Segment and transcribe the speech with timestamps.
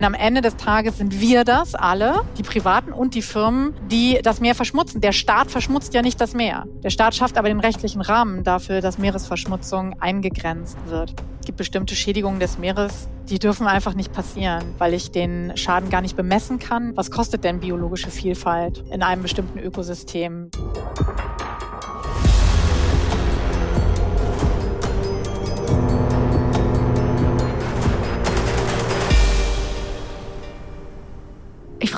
[0.00, 4.18] Und am Ende des Tages sind wir das alle, die Privaten und die Firmen, die
[4.22, 5.02] das Meer verschmutzen.
[5.02, 6.64] Der Staat verschmutzt ja nicht das Meer.
[6.82, 11.12] Der Staat schafft aber den rechtlichen Rahmen dafür, dass Meeresverschmutzung eingegrenzt wird.
[11.40, 15.90] Es gibt bestimmte Schädigungen des Meeres, die dürfen einfach nicht passieren, weil ich den Schaden
[15.90, 16.96] gar nicht bemessen kann.
[16.96, 20.50] Was kostet denn biologische Vielfalt in einem bestimmten Ökosystem?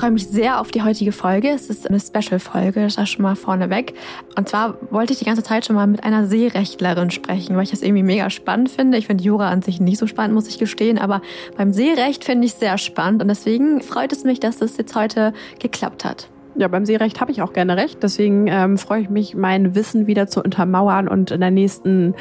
[0.03, 1.47] Freue mich sehr auf die heutige Folge.
[1.47, 3.93] Es ist eine Special-Folge, das schon mal vorneweg.
[4.35, 7.71] Und zwar wollte ich die ganze Zeit schon mal mit einer Seerechtlerin sprechen, weil ich
[7.71, 8.97] das irgendwie mega spannend finde.
[8.97, 11.21] Ich finde Jura an sich nicht so spannend, muss ich gestehen, aber
[11.55, 14.93] beim Seerecht finde ich es sehr spannend und deswegen freut es mich, dass das jetzt
[14.93, 16.27] heute geklappt hat.
[16.55, 18.03] Ja, beim Seerecht habe ich auch gerne recht.
[18.03, 22.13] Deswegen ähm, freue ich mich, mein Wissen wieder zu untermauern und in der nächsten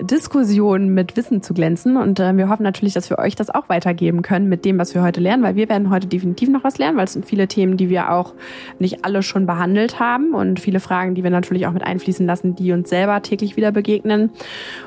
[0.00, 1.96] Diskussion mit Wissen zu glänzen.
[1.96, 4.94] Und äh, wir hoffen natürlich, dass wir euch das auch weitergeben können mit dem, was
[4.94, 7.48] wir heute lernen, weil wir werden heute definitiv noch was lernen, weil es sind viele
[7.48, 8.34] Themen, die wir auch
[8.78, 12.54] nicht alle schon behandelt haben und viele Fragen, die wir natürlich auch mit einfließen lassen,
[12.54, 14.30] die uns selber täglich wieder begegnen.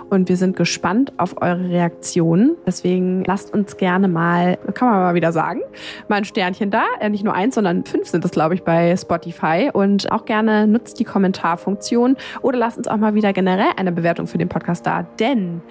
[0.10, 2.56] Und wir sind gespannt auf eure Reaktionen.
[2.66, 5.62] Deswegen lasst uns gerne mal, kann man mal wieder sagen,
[6.08, 6.84] mal ein Sternchen da.
[7.00, 10.68] Äh, nicht nur eins, sondern fünf sind es, glaube ich, bei Spotify und auch gerne
[10.68, 14.86] nutzt die Kommentarfunktion oder lasst uns auch mal wieder generell eine Bewertung für den Podcast
[14.86, 15.62] da, denn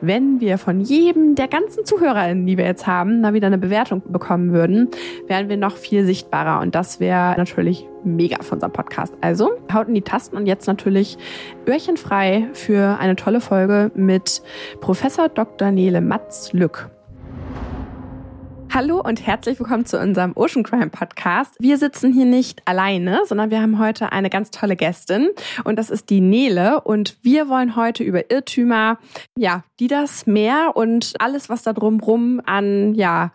[0.00, 4.02] wenn wir von jedem der ganzen ZuhörerInnen, die wir jetzt haben, mal wieder eine Bewertung
[4.06, 4.88] bekommen würden,
[5.26, 9.14] wären wir noch viel sichtbarer und das wäre natürlich mega für unseren Podcast.
[9.20, 11.18] Also haut in die Tasten und jetzt natürlich
[11.66, 14.42] Öhrchen frei für eine tolle Folge mit
[14.80, 15.70] Professor Dr.
[15.70, 16.90] Nele Matz-Lück.
[18.74, 21.54] Hallo und herzlich willkommen zu unserem Ocean Crime Podcast.
[21.58, 25.28] Wir sitzen hier nicht alleine, sondern wir haben heute eine ganz tolle Gästin
[25.64, 28.98] und das ist die Nele und wir wollen heute über Irrtümer,
[29.38, 33.32] ja, die das Meer und alles, was da drumrum an, ja,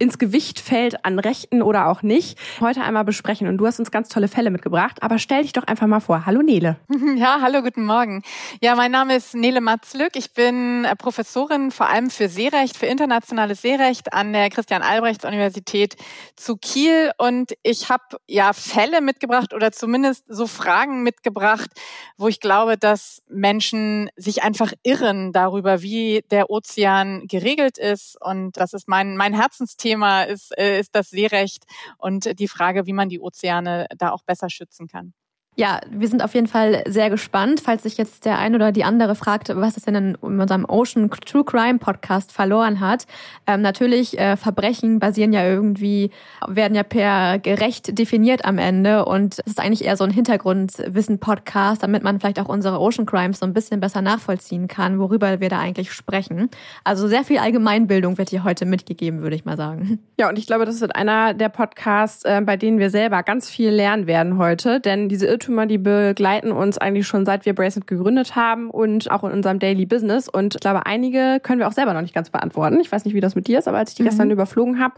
[0.00, 3.46] ins Gewicht fällt an Rechten oder auch nicht, heute einmal besprechen.
[3.46, 5.02] Und du hast uns ganz tolle Fälle mitgebracht.
[5.02, 6.26] Aber stell dich doch einfach mal vor.
[6.26, 6.76] Hallo Nele.
[7.16, 8.22] Ja, hallo, guten Morgen.
[8.62, 10.12] Ja, mein Name ist Nele Matzlück.
[10.14, 15.96] Ich bin äh, Professorin vor allem für Seerecht, für internationales Seerecht an der Christian-Albrechts-Universität
[16.36, 17.10] zu Kiel.
[17.18, 21.68] Und ich habe ja Fälle mitgebracht oder zumindest so Fragen mitgebracht,
[22.16, 28.16] wo ich glaube, dass Menschen sich einfach irren darüber, wie der Ozean geregelt ist.
[28.22, 31.64] Und das ist mein, mein Herzensthema Thema ist, äh, ist das Seerecht
[31.98, 35.14] und die Frage, wie man die Ozeane da auch besser schützen kann.
[35.56, 37.60] Ja, wir sind auf jeden Fall sehr gespannt.
[37.60, 41.10] Falls sich jetzt der eine oder die andere fragt, was es denn in unserem Ocean
[41.10, 43.06] True Crime Podcast verloren hat.
[43.46, 46.12] Ähm, natürlich, äh, Verbrechen basieren ja irgendwie,
[46.46, 49.04] werden ja per gerecht definiert am Ende.
[49.04, 53.40] Und es ist eigentlich eher so ein Hintergrundwissen-Podcast, damit man vielleicht auch unsere Ocean Crimes
[53.40, 56.48] so ein bisschen besser nachvollziehen kann, worüber wir da eigentlich sprechen.
[56.84, 59.98] Also sehr viel Allgemeinbildung wird hier heute mitgegeben, würde ich mal sagen.
[60.18, 63.50] Ja, und ich glaube, das wird einer der Podcasts, äh, bei denen wir selber ganz
[63.50, 64.80] viel lernen werden heute.
[64.80, 69.24] Denn diese Irrtümer, die begleiten uns eigentlich schon seit wir Bracelet gegründet haben und auch
[69.24, 70.28] in unserem Daily Business.
[70.28, 72.78] Und ich glaube, einige können wir auch selber noch nicht ganz beantworten.
[72.80, 74.08] Ich weiß nicht, wie das mit dir ist, aber als ich die mhm.
[74.08, 74.96] gestern überflogen habe,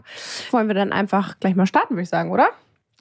[0.51, 2.47] wollen wir dann einfach gleich mal starten, würde ich sagen, oder?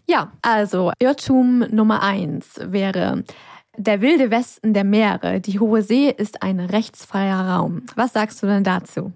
[0.07, 3.25] Ja, also Irrtum Nummer eins wäre,
[3.77, 7.83] der wilde Westen der Meere, die hohe See ist ein rechtsfreier Raum.
[7.97, 9.13] Was sagst du denn dazu?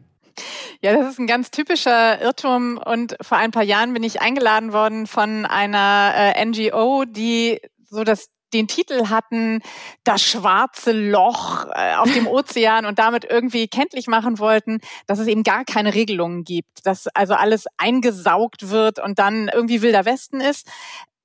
[0.82, 4.72] Ja, das ist ein ganz typischer Irrtum und vor ein paar Jahren bin ich eingeladen
[4.72, 7.60] worden von einer äh, NGO, die
[7.96, 9.60] so das den Titel hatten,
[10.04, 15.26] das schwarze Loch äh, auf dem Ozean und damit irgendwie kenntlich machen wollten, dass es
[15.26, 20.40] eben gar keine Regelungen gibt, dass also alles eingesaugt wird und dann irgendwie wilder Westen
[20.40, 20.68] ist.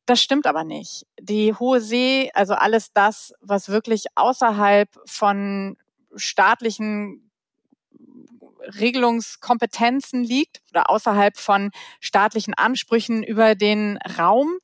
[0.08, 1.06] Das stimmt aber nicht.
[1.20, 5.78] Die Hohe See, also alles das, was wirklich außerhalb von
[6.16, 7.31] staatlichen
[8.80, 14.58] Regelungskompetenzen liegt oder außerhalb von staatlichen Ansprüchen über den Raum,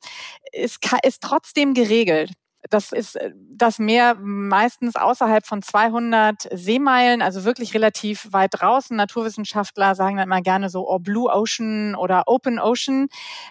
[0.52, 2.32] ist, ist trotzdem geregelt.
[2.70, 8.96] Das ist äh, das Meer meistens außerhalb von 200 Seemeilen, also wirklich relativ weit draußen.
[8.96, 13.08] Naturwissenschaftler sagen dann immer gerne so oh, Blue Ocean oder Open Ocean.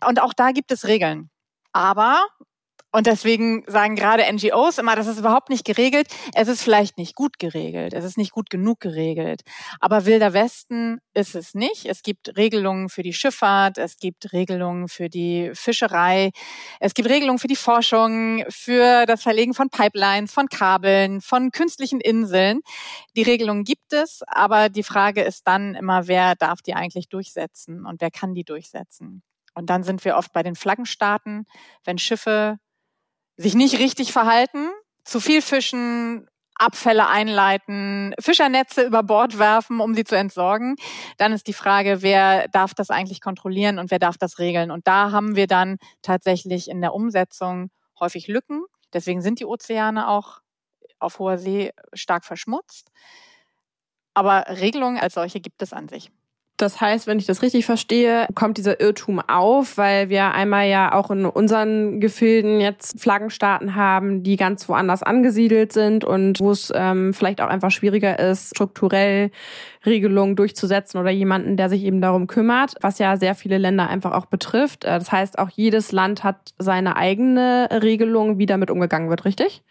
[0.06, 1.30] Und auch da gibt es Regeln.
[1.72, 2.24] Aber
[2.96, 6.08] und deswegen sagen gerade NGOs immer, das ist überhaupt nicht geregelt.
[6.32, 7.92] Es ist vielleicht nicht gut geregelt.
[7.92, 9.42] Es ist nicht gut genug geregelt.
[9.80, 11.84] Aber Wilder Westen ist es nicht.
[11.84, 13.76] Es gibt Regelungen für die Schifffahrt.
[13.76, 16.30] Es gibt Regelungen für die Fischerei.
[16.80, 22.00] Es gibt Regelungen für die Forschung, für das Verlegen von Pipelines, von Kabeln, von künstlichen
[22.00, 22.60] Inseln.
[23.14, 24.22] Die Regelungen gibt es.
[24.26, 28.44] Aber die Frage ist dann immer, wer darf die eigentlich durchsetzen und wer kann die
[28.44, 29.22] durchsetzen?
[29.52, 31.46] Und dann sind wir oft bei den Flaggenstaaten,
[31.84, 32.58] wenn Schiffe
[33.36, 34.70] sich nicht richtig verhalten,
[35.04, 36.28] zu viel fischen,
[36.58, 40.76] Abfälle einleiten, Fischernetze über Bord werfen, um sie zu entsorgen.
[41.18, 44.70] Dann ist die Frage, wer darf das eigentlich kontrollieren und wer darf das regeln?
[44.70, 48.64] Und da haben wir dann tatsächlich in der Umsetzung häufig Lücken.
[48.92, 50.40] Deswegen sind die Ozeane auch
[50.98, 52.90] auf hoher See stark verschmutzt.
[54.14, 56.10] Aber Regelungen als solche gibt es an sich.
[56.56, 60.94] Das heißt, wenn ich das richtig verstehe, kommt dieser Irrtum auf, weil wir einmal ja
[60.94, 66.72] auch in unseren Gefilden jetzt Flaggenstaaten haben, die ganz woanders angesiedelt sind und wo es
[66.74, 69.30] ähm, vielleicht auch einfach schwieriger ist, strukturell
[69.84, 74.12] Regelungen durchzusetzen oder jemanden, der sich eben darum kümmert, was ja sehr viele Länder einfach
[74.12, 74.84] auch betrifft.
[74.84, 79.62] Äh, das heißt, auch jedes Land hat seine eigene Regelung, wie damit umgegangen wird, richtig?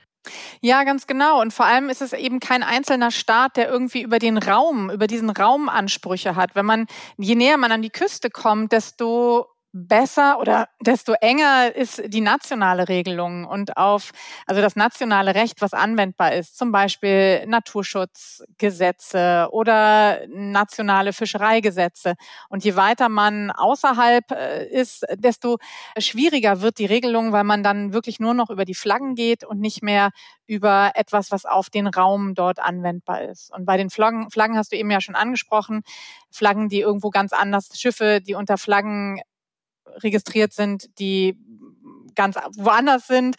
[0.62, 1.42] Ja, ganz genau.
[1.42, 5.08] Und vor allem ist es eben kein einzelner Staat, der irgendwie über den Raum, über
[5.08, 6.56] diesen Raum Ansprüche hat.
[6.56, 6.88] Wenn man,
[7.18, 12.88] je näher man an die Küste kommt, desto besser oder desto enger ist die nationale
[12.88, 14.12] Regelung und auf,
[14.48, 22.16] also das nationale Recht, was anwendbar ist, zum Beispiel Naturschutzgesetze oder nationale Fischereigesetze.
[22.48, 25.58] Und je weiter man außerhalb äh, ist, desto
[25.98, 29.60] schwieriger wird die Regelung, weil man dann wirklich nur noch über die Flaggen geht und
[29.60, 30.12] nicht mehr
[30.48, 33.54] über etwas, was auf den Raum dort anwendbar ist.
[33.54, 35.84] Und bei den Flaggen, Flaggen hast du eben ja schon angesprochen,
[36.32, 39.20] Flaggen, die irgendwo ganz anders, Schiffe, die unter Flaggen
[40.04, 41.38] registriert sind, die
[42.16, 43.36] ganz woanders sind,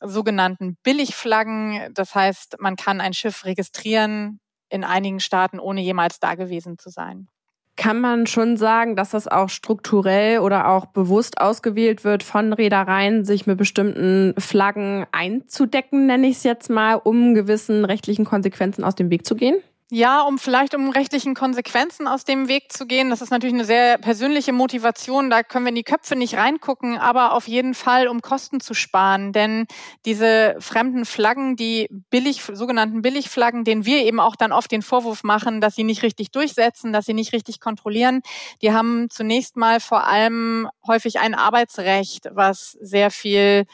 [0.00, 1.92] sogenannten Billigflaggen.
[1.94, 6.90] Das heißt, man kann ein Schiff registrieren in einigen Staaten, ohne jemals da gewesen zu
[6.90, 7.28] sein.
[7.76, 13.24] Kann man schon sagen, dass das auch strukturell oder auch bewusst ausgewählt wird von Reedereien,
[13.26, 18.94] sich mit bestimmten Flaggen einzudecken, nenne ich es jetzt mal, um gewissen rechtlichen Konsequenzen aus
[18.94, 19.56] dem Weg zu gehen?
[19.92, 23.08] Ja, um vielleicht um rechtlichen Konsequenzen aus dem Weg zu gehen.
[23.08, 25.30] Das ist natürlich eine sehr persönliche Motivation.
[25.30, 28.74] Da können wir in die Köpfe nicht reingucken, aber auf jeden Fall, um Kosten zu
[28.74, 29.32] sparen.
[29.32, 29.66] Denn
[30.04, 35.22] diese fremden Flaggen, die billig, sogenannten Billigflaggen, denen wir eben auch dann oft den Vorwurf
[35.22, 38.22] machen, dass sie nicht richtig durchsetzen, dass sie nicht richtig kontrollieren,
[38.62, 43.66] die haben zunächst mal vor allem häufig ein Arbeitsrecht, was sehr viel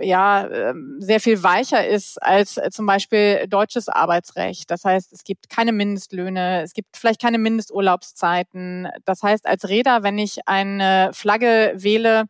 [0.00, 4.70] ja ähm, sehr viel weicher ist als äh, zum Beispiel deutsches Arbeitsrecht.
[4.70, 8.88] Das heißt, es gibt keine Mindestlöhne, es gibt vielleicht keine Mindesturlaubszeiten.
[9.04, 12.24] Das heißt, als Räder, wenn ich eine Flagge wähle,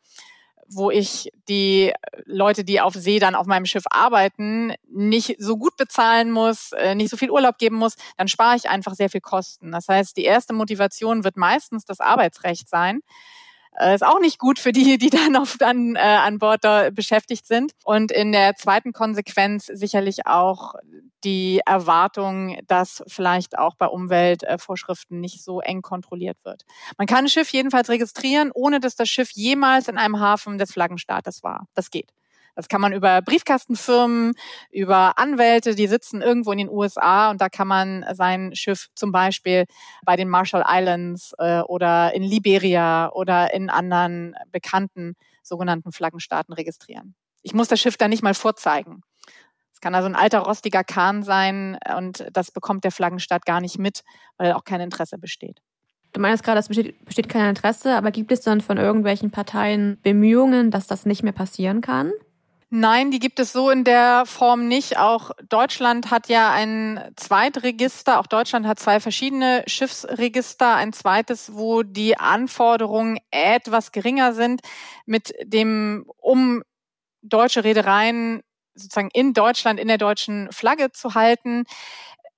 [0.68, 1.92] wo ich die
[2.24, 6.94] Leute, die auf See dann auf meinem Schiff arbeiten, nicht so gut bezahlen muss, äh,
[6.94, 9.70] nicht so viel Urlaub geben muss, dann spare ich einfach sehr viel Kosten.
[9.72, 13.00] Das heißt, die erste Motivation wird meistens das Arbeitsrecht sein.
[13.78, 16.90] Äh, ist auch nicht gut für die, die dann oft an, äh, an Bord da
[16.90, 17.72] beschäftigt sind.
[17.84, 20.74] Und in der zweiten Konsequenz sicherlich auch
[21.24, 26.64] die Erwartung, dass vielleicht auch bei Umweltvorschriften nicht so eng kontrolliert wird.
[26.98, 30.72] Man kann ein Schiff jedenfalls registrieren, ohne dass das Schiff jemals in einem Hafen des
[30.72, 31.66] Flaggenstaates war.
[31.74, 32.12] Das geht.
[32.56, 34.32] Das kann man über Briefkastenfirmen,
[34.72, 39.12] über Anwälte, die sitzen irgendwo in den USA und da kann man sein Schiff zum
[39.12, 39.66] Beispiel
[40.04, 47.14] bei den Marshall Islands äh, oder in Liberia oder in anderen bekannten sogenannten Flaggenstaaten registrieren.
[47.42, 49.02] Ich muss das Schiff da nicht mal vorzeigen.
[49.72, 53.78] Es kann also ein alter rostiger Kahn sein und das bekommt der Flaggenstaat gar nicht
[53.78, 54.02] mit,
[54.38, 55.60] weil auch kein Interesse besteht.
[56.14, 60.00] Du meinst gerade, es besteht, besteht kein Interesse, aber gibt es dann von irgendwelchen Parteien
[60.02, 62.10] Bemühungen, dass das nicht mehr passieren kann?
[62.70, 64.98] Nein, die gibt es so in der Form nicht.
[64.98, 68.18] Auch Deutschland hat ja ein Zweitregister.
[68.18, 70.74] Auch Deutschland hat zwei verschiedene Schiffsregister.
[70.74, 74.62] Ein zweites, wo die Anforderungen etwas geringer sind,
[75.06, 76.62] mit dem, um
[77.22, 78.42] deutsche Reedereien
[78.74, 81.64] sozusagen in Deutschland in der deutschen Flagge zu halten.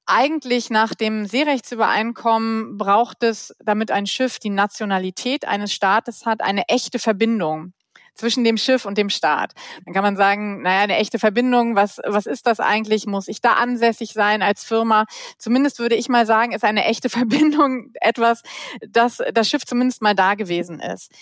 [0.06, 6.68] Eigentlich nach dem Seerechtsübereinkommen braucht es, damit ein Schiff die Nationalität eines Staates hat, eine
[6.68, 7.72] echte Verbindung
[8.18, 9.54] zwischen dem Schiff und dem Staat.
[9.84, 13.06] Dann kann man sagen, naja, eine echte Verbindung, was, was ist das eigentlich?
[13.06, 15.06] Muss ich da ansässig sein als Firma?
[15.38, 18.42] Zumindest würde ich mal sagen, ist eine echte Verbindung etwas,
[18.86, 21.12] dass das Schiff zumindest mal da gewesen ist.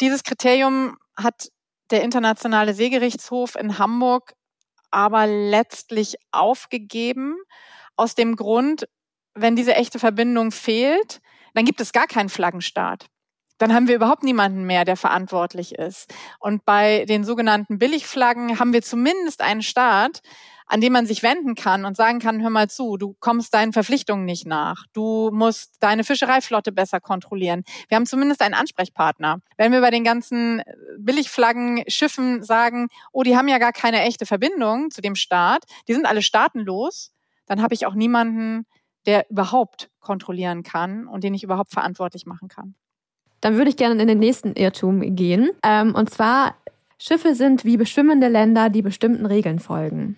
[0.00, 1.50] Dieses Kriterium hat
[1.90, 4.34] der Internationale Seegerichtshof in Hamburg
[4.90, 7.36] aber letztlich aufgegeben,
[7.96, 8.88] aus dem Grund,
[9.34, 11.20] wenn diese echte Verbindung fehlt,
[11.54, 13.08] dann gibt es gar keinen Flaggenstaat
[13.58, 16.12] dann haben wir überhaupt niemanden mehr, der verantwortlich ist.
[16.38, 20.22] Und bei den sogenannten Billigflaggen haben wir zumindest einen Staat,
[20.68, 23.72] an dem man sich wenden kann und sagen kann, hör mal zu, du kommst deinen
[23.72, 24.84] Verpflichtungen nicht nach.
[24.92, 27.64] Du musst deine Fischereiflotte besser kontrollieren.
[27.88, 29.40] Wir haben zumindest einen Ansprechpartner.
[29.56, 30.62] Wenn wir bei den ganzen
[30.98, 35.94] Billigflaggen Schiffen sagen, oh, die haben ja gar keine echte Verbindung zu dem Staat, die
[35.94, 37.12] sind alle staatenlos,
[37.46, 38.66] dann habe ich auch niemanden,
[39.06, 42.74] der überhaupt kontrollieren kann und den ich überhaupt verantwortlich machen kann.
[43.40, 45.50] Dann würde ich gerne in den nächsten Irrtum gehen.
[45.62, 46.56] Ähm, und zwar,
[46.98, 50.16] Schiffe sind wie beschwimmende Länder, die bestimmten Regeln folgen.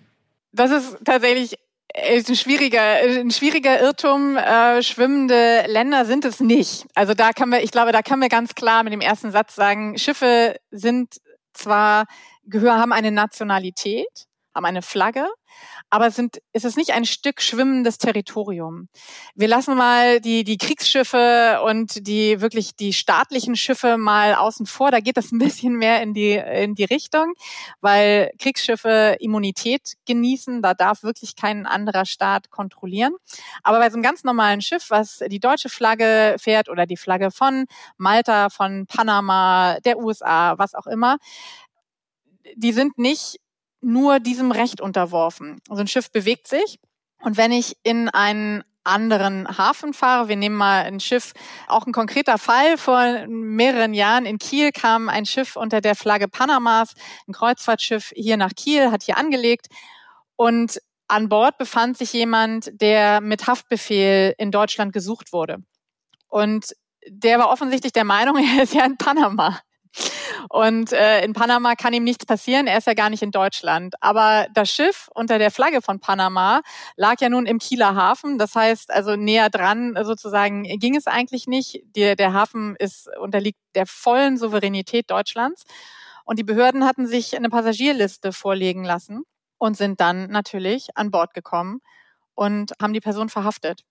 [0.51, 1.55] Das ist tatsächlich
[1.95, 4.37] ein schwieriger, ein schwieriger Irrtum.
[4.37, 6.85] Äh, schwimmende Länder sind es nicht.
[6.95, 9.55] Also da kann wir, ich glaube, da können wir ganz klar mit dem ersten Satz
[9.55, 11.17] sagen, Schiffe sind
[11.53, 12.05] zwar
[12.45, 15.27] gehör, haben eine Nationalität, haben eine Flagge,
[15.91, 18.87] aber sind, ist es nicht ein Stück schwimmendes Territorium.
[19.35, 24.91] Wir lassen mal die, die Kriegsschiffe und die wirklich die staatlichen Schiffe mal außen vor.
[24.91, 27.33] Da geht das ein bisschen mehr in die, in die Richtung,
[27.81, 30.61] weil Kriegsschiffe Immunität genießen.
[30.61, 33.13] Da darf wirklich kein anderer Staat kontrollieren.
[33.61, 37.31] Aber bei so einem ganz normalen Schiff, was die deutsche Flagge fährt oder die Flagge
[37.31, 37.65] von
[37.97, 41.17] Malta, von Panama, der USA, was auch immer,
[42.55, 43.40] die sind nicht
[43.81, 45.59] nur diesem Recht unterworfen.
[45.69, 46.79] Also ein Schiff bewegt sich
[47.19, 50.27] und wenn ich in einen anderen Hafen fahre.
[50.27, 51.33] Wir nehmen mal ein Schiff,
[51.67, 52.77] auch ein konkreter Fall.
[52.77, 56.93] Vor mehreren Jahren in Kiel kam ein Schiff unter der Flagge Panamas,
[57.27, 59.67] ein Kreuzfahrtschiff hier nach Kiel, hat hier angelegt
[60.35, 65.57] und an Bord befand sich jemand, der mit Haftbefehl in Deutschland gesucht wurde.
[66.29, 66.73] Und
[67.07, 69.59] der war offensichtlich der Meinung, er ist ja in Panama.
[70.49, 73.95] Und äh, in Panama kann ihm nichts passieren, er ist ja gar nicht in Deutschland.
[74.01, 76.61] Aber das Schiff unter der Flagge von Panama
[76.95, 78.37] lag ja nun im Kieler Hafen.
[78.37, 81.81] Das heißt, also näher dran sozusagen ging es eigentlich nicht.
[81.95, 85.63] Der, der Hafen ist, unterliegt der vollen Souveränität Deutschlands.
[86.25, 89.23] Und die Behörden hatten sich eine Passagierliste vorlegen lassen
[89.57, 91.81] und sind dann natürlich an Bord gekommen
[92.35, 93.83] und haben die Person verhaftet.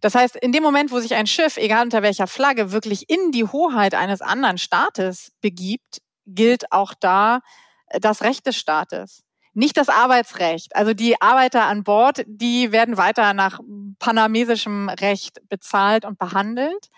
[0.00, 3.32] Das heißt, in dem Moment, wo sich ein Schiff, egal unter welcher Flagge, wirklich in
[3.32, 7.40] die Hoheit eines anderen Staates begibt, gilt auch da
[7.88, 9.22] äh, das Recht des Staates.
[9.54, 10.76] Nicht das Arbeitsrecht.
[10.76, 13.60] Also die Arbeiter an Bord, die werden weiter nach
[13.98, 16.88] panamesischem Recht bezahlt und behandelt.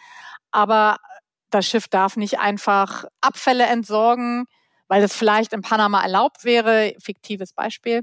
[0.50, 0.96] Aber
[1.50, 4.46] das Schiff darf nicht einfach Abfälle entsorgen,
[4.88, 8.02] weil es vielleicht in Panama erlaubt wäre, fiktives Beispiel.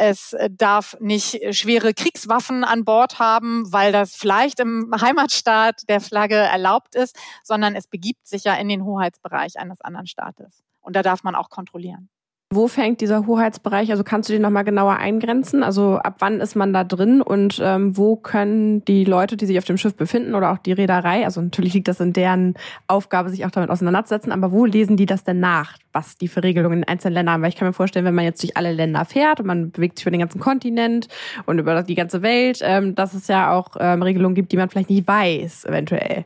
[0.00, 6.36] Es darf nicht schwere Kriegswaffen an Bord haben, weil das vielleicht im Heimatstaat der Flagge
[6.36, 10.62] erlaubt ist, sondern es begibt sich ja in den Hoheitsbereich eines anderen Staates.
[10.80, 12.10] Und da darf man auch kontrollieren.
[12.50, 13.90] Wo fängt dieser Hoheitsbereich?
[13.90, 15.62] Also kannst du den nochmal genauer eingrenzen?
[15.62, 19.58] Also ab wann ist man da drin und ähm, wo können die Leute, die sich
[19.58, 22.54] auf dem Schiff befinden oder auch die Reederei, also natürlich liegt das in deren
[22.86, 26.42] Aufgabe, sich auch damit auseinanderzusetzen, aber wo lesen die das denn nach, was die für
[26.42, 27.42] Regelungen in einzelnen Ländern haben?
[27.42, 29.98] Weil ich kann mir vorstellen, wenn man jetzt durch alle Länder fährt und man bewegt
[29.98, 31.08] sich über den ganzen Kontinent
[31.44, 34.70] und über die ganze Welt, ähm, dass es ja auch ähm, Regelungen gibt, die man
[34.70, 36.24] vielleicht nicht weiß, eventuell.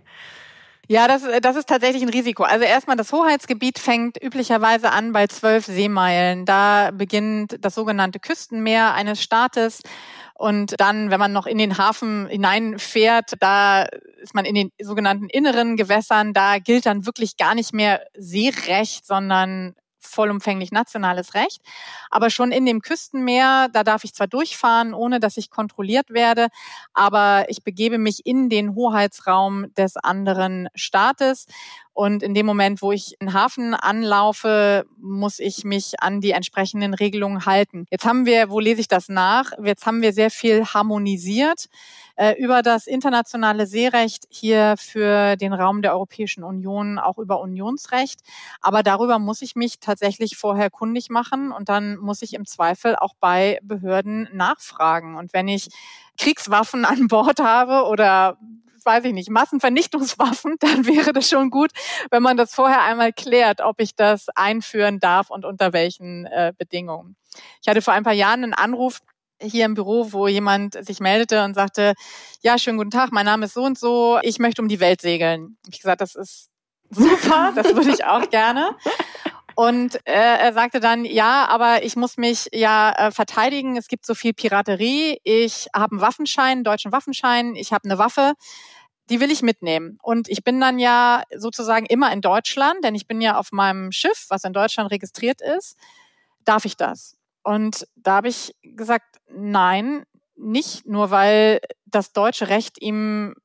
[0.89, 2.43] Ja, das, das ist tatsächlich ein Risiko.
[2.43, 6.45] Also erstmal, das Hoheitsgebiet fängt üblicherweise an bei zwölf Seemeilen.
[6.45, 9.81] Da beginnt das sogenannte Küstenmeer eines Staates.
[10.35, 13.85] Und dann, wenn man noch in den Hafen hineinfährt, da
[14.21, 16.33] ist man in den sogenannten inneren Gewässern.
[16.33, 21.63] Da gilt dann wirklich gar nicht mehr Seerecht, sondern vollumfänglich nationales Recht.
[22.11, 26.49] Aber schon in dem Küstenmeer, da darf ich zwar durchfahren, ohne dass ich kontrolliert werde,
[26.95, 31.47] aber ich begebe mich in den Hoheitsraum des anderen Staates.
[31.95, 36.95] Und in dem Moment, wo ich in Hafen anlaufe, muss ich mich an die entsprechenden
[36.95, 37.87] Regelungen halten.
[37.91, 39.53] Jetzt haben wir, wo lese ich das nach?
[39.63, 41.67] Jetzt haben wir sehr viel harmonisiert
[42.17, 48.21] äh, über das internationale Seerecht hier für den Raum der Europäischen Union, auch über Unionsrecht.
[48.61, 52.97] Aber darüber muss ich mich tatsächlich vorher kundig machen und dann muss ich im Zweifel
[52.97, 55.17] auch bei Behörden nachfragen.
[55.17, 55.69] Und wenn ich
[56.19, 58.39] Kriegswaffen an Bord habe oder
[58.85, 61.71] weiß ich nicht, Massenvernichtungswaffen, dann wäre das schon gut,
[62.11, 66.53] wenn man das vorher einmal klärt, ob ich das einführen darf und unter welchen äh,
[66.57, 67.17] Bedingungen.
[67.63, 69.01] Ich hatte vor ein paar Jahren einen Anruf
[69.41, 71.95] hier im Büro, wo jemand sich meldete und sagte,
[72.43, 75.01] ja, schönen guten Tag, mein Name ist so und so, ich möchte um die Welt
[75.01, 75.57] segeln.
[75.69, 76.49] Ich gesagt, das ist
[76.91, 78.77] super, das würde ich auch gerne.
[79.63, 83.77] Und äh, er sagte dann, ja, aber ich muss mich ja äh, verteidigen.
[83.77, 85.21] Es gibt so viel Piraterie.
[85.23, 87.55] Ich habe einen Waffenschein, einen deutschen Waffenschein.
[87.55, 88.33] Ich habe eine Waffe.
[89.09, 89.99] Die will ich mitnehmen.
[90.03, 93.93] Und ich bin dann ja sozusagen immer in Deutschland, denn ich bin ja auf meinem
[93.93, 95.77] Schiff, was in Deutschland registriert ist.
[96.45, 97.17] Darf ich das?
[97.45, 100.03] Und da habe ich gesagt, nein,
[100.35, 103.37] nicht nur, weil das deutsche Recht ihm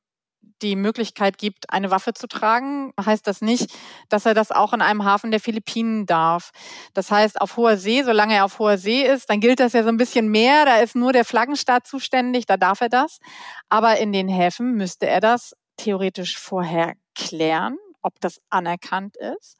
[0.62, 3.70] die Möglichkeit gibt, eine Waffe zu tragen, heißt das nicht,
[4.08, 6.50] dass er das auch in einem Hafen der Philippinen darf.
[6.94, 9.82] Das heißt, auf hoher See, solange er auf hoher See ist, dann gilt das ja
[9.82, 10.64] so ein bisschen mehr.
[10.64, 13.18] Da ist nur der Flaggenstaat zuständig, da darf er das.
[13.68, 19.56] Aber in den Häfen müsste er das theoretisch vorher klären, ob das anerkannt ist.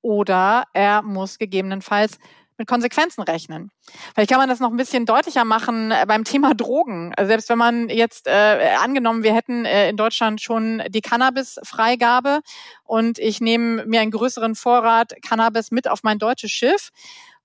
[0.00, 2.18] Oder er muss gegebenenfalls
[2.58, 3.70] mit Konsequenzen rechnen.
[4.14, 7.14] Vielleicht kann man das noch ein bisschen deutlicher machen äh, beim Thema Drogen.
[7.16, 12.40] Also selbst wenn man jetzt äh, angenommen, wir hätten äh, in Deutschland schon die Cannabis-Freigabe
[12.84, 16.90] und ich nehme mir einen größeren Vorrat Cannabis mit auf mein deutsches Schiff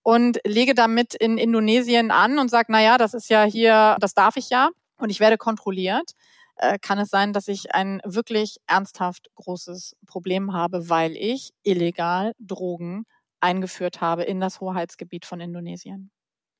[0.01, 4.13] und lege damit in Indonesien an und sage, na ja, das ist ja hier, das
[4.13, 6.11] darf ich ja und ich werde kontrolliert,
[6.55, 12.33] äh, kann es sein, dass ich ein wirklich ernsthaft großes Problem habe, weil ich illegal
[12.39, 13.05] Drogen
[13.43, 16.09] eingeführt habe in das Hoheitsgebiet von Indonesien.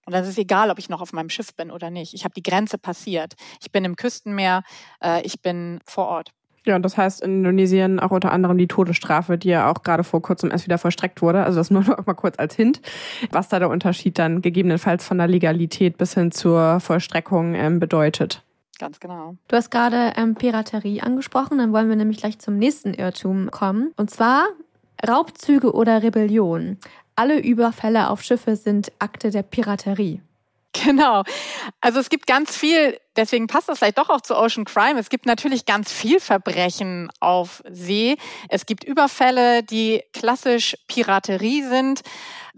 [0.06, 2.13] Und das ist egal, ob ich noch auf meinem Schiff bin oder nicht.
[2.13, 3.34] Ich habe die Grenze passiert.
[3.62, 4.63] Ich bin im Küstenmeer,
[5.02, 6.32] äh, ich bin vor Ort.
[6.66, 10.04] Ja, und das heißt in Indonesien auch unter anderem die Todesstrafe, die ja auch gerade
[10.04, 11.44] vor kurzem erst wieder vollstreckt wurde.
[11.44, 12.82] Also das nur noch mal kurz als Hint,
[13.32, 18.44] was da der Unterschied dann gegebenenfalls von der Legalität bis hin zur Vollstreckung ähm, bedeutet.
[18.80, 19.36] Ganz genau.
[19.48, 23.92] Du hast gerade ähm, Piraterie angesprochen, dann wollen wir nämlich gleich zum nächsten Irrtum kommen.
[23.98, 24.48] Und zwar
[25.07, 26.77] Raubzüge oder Rebellion.
[27.15, 30.22] Alle Überfälle auf Schiffe sind Akte der Piraterie.
[30.74, 31.24] Genau.
[31.81, 35.00] Also es gibt ganz viel, deswegen passt das vielleicht doch auch zu Ocean Crime.
[35.00, 38.17] Es gibt natürlich ganz viel Verbrechen auf See.
[38.50, 42.01] Es gibt Überfälle, die klassisch Piraterie sind.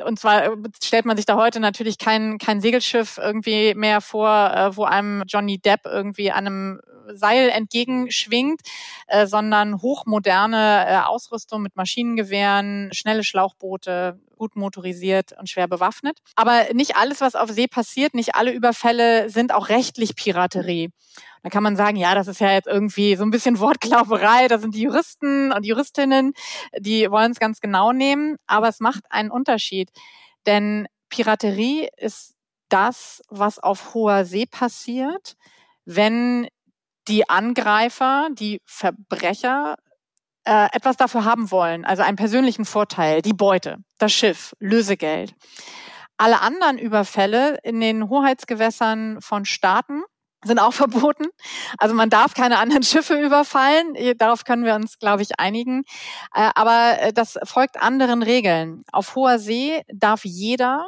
[0.04, 4.52] Und zwar äh, stellt man sich da heute natürlich kein, kein Segelschiff irgendwie mehr vor,
[4.54, 6.82] äh, wo einem Johnny Depp irgendwie an einem
[7.14, 8.62] Seil entgegenschwingt,
[9.08, 16.20] äh, sondern hochmoderne Ausrüstung mit Maschinengewehren, schnelle Schlauchboote, gut motorisiert und schwer bewaffnet.
[16.36, 20.90] Aber nicht alles, was auf See passiert, nicht alle Überfälle sind auch rechtlich Piraterie.
[21.44, 24.48] Da kann man sagen, ja, das ist ja jetzt irgendwie so ein bisschen Wortklauberei.
[24.48, 26.34] Da sind die Juristen und Juristinnen,
[26.80, 28.38] die wollen es ganz genau nehmen.
[28.48, 29.92] Aber es macht einen Unterschied.
[30.46, 32.34] Denn Piraterie ist
[32.70, 35.36] das, was auf hoher See passiert,
[35.86, 36.48] wenn
[37.08, 39.76] die Angreifer, die Verbrecher
[40.46, 45.36] äh, etwas dafür haben wollen, also einen persönlichen Vorteil, die Beute, das Schiff, Lösegeld.
[46.18, 50.04] Alle anderen Überfälle in den Hoheitsgewässern von Staaten
[50.46, 51.26] sind auch verboten.
[51.78, 53.96] Also man darf keine anderen Schiffe überfallen.
[54.18, 55.84] Darauf können wir uns, glaube ich, einigen.
[56.34, 58.84] Äh, aber äh, das folgt anderen Regeln.
[58.92, 60.86] Auf hoher See darf jeder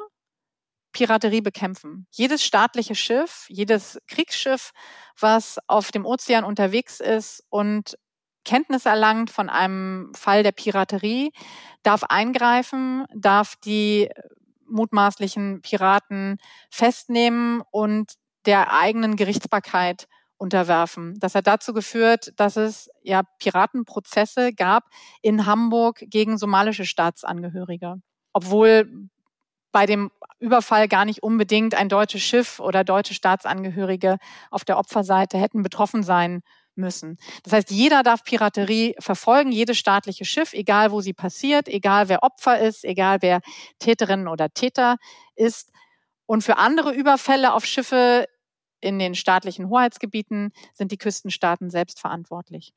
[0.93, 2.07] Piraterie bekämpfen.
[2.11, 4.71] Jedes staatliche Schiff, jedes Kriegsschiff,
[5.19, 7.97] was auf dem Ozean unterwegs ist und
[8.45, 11.31] Kenntnis erlangt von einem Fall der Piraterie,
[11.83, 14.09] darf eingreifen, darf die
[14.69, 16.37] mutmaßlichen Piraten
[16.69, 18.13] festnehmen und
[18.47, 20.07] der eigenen Gerichtsbarkeit
[20.37, 21.15] unterwerfen.
[21.19, 24.85] Das hat dazu geführt, dass es ja Piratenprozesse gab
[25.21, 27.95] in Hamburg gegen somalische Staatsangehörige.
[28.33, 29.09] Obwohl
[29.71, 34.17] bei dem Überfall gar nicht unbedingt ein deutsches Schiff oder deutsche Staatsangehörige
[34.51, 36.41] auf der Opferseite hätten betroffen sein
[36.75, 37.17] müssen.
[37.43, 42.23] Das heißt, jeder darf Piraterie verfolgen, jedes staatliche Schiff, egal wo sie passiert, egal wer
[42.23, 43.41] Opfer ist, egal wer
[43.79, 44.97] Täterin oder Täter
[45.35, 45.71] ist.
[46.27, 48.27] Und für andere Überfälle auf Schiffe
[48.81, 52.73] in den staatlichen Hoheitsgebieten sind die Küstenstaaten selbst verantwortlich.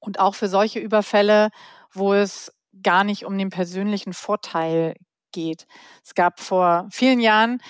[0.00, 1.50] Und auch für solche Überfälle,
[1.92, 4.94] wo es gar nicht um den persönlichen Vorteil
[5.32, 5.66] geht.
[6.04, 7.60] Es gab vor vielen Jahren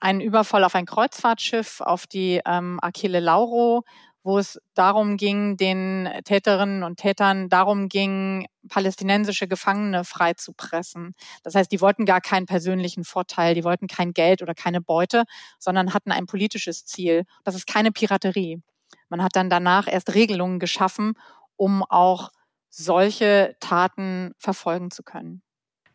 [0.00, 3.82] einen Überfall auf ein Kreuzfahrtschiff, auf die ähm, Achille Lauro,
[4.26, 11.14] wo es darum ging, den Täterinnen und Tätern darum ging, palästinensische Gefangene freizupressen.
[11.44, 15.24] Das heißt, die wollten gar keinen persönlichen Vorteil, die wollten kein Geld oder keine Beute,
[15.60, 17.24] sondern hatten ein politisches Ziel.
[17.44, 18.60] Das ist keine Piraterie.
[19.08, 21.12] Man hat dann danach erst Regelungen geschaffen,
[21.54, 22.30] um auch
[22.68, 25.40] solche Taten verfolgen zu können.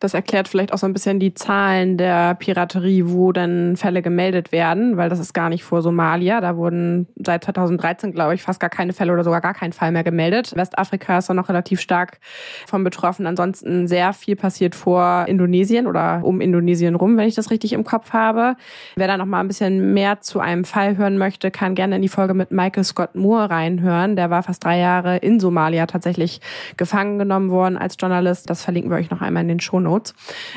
[0.01, 4.51] Das erklärt vielleicht auch so ein bisschen die Zahlen der Piraterie, wo dann Fälle gemeldet
[4.51, 6.41] werden, weil das ist gar nicht vor Somalia.
[6.41, 9.91] Da wurden seit 2013, glaube ich, fast gar keine Fälle oder sogar gar kein Fall
[9.91, 10.53] mehr gemeldet.
[10.55, 12.17] Westafrika ist da noch relativ stark
[12.65, 13.27] von betroffen.
[13.27, 17.83] Ansonsten sehr viel passiert vor Indonesien oder um Indonesien rum, wenn ich das richtig im
[17.83, 18.55] Kopf habe.
[18.95, 22.01] Wer da noch mal ein bisschen mehr zu einem Fall hören möchte, kann gerne in
[22.01, 24.15] die Folge mit Michael Scott Moore reinhören.
[24.15, 26.41] Der war fast drei Jahre in Somalia tatsächlich
[26.75, 28.49] gefangen genommen worden als Journalist.
[28.49, 29.90] Das verlinken wir euch noch einmal in den Shownotes.
[29.91, 30.13] Notes.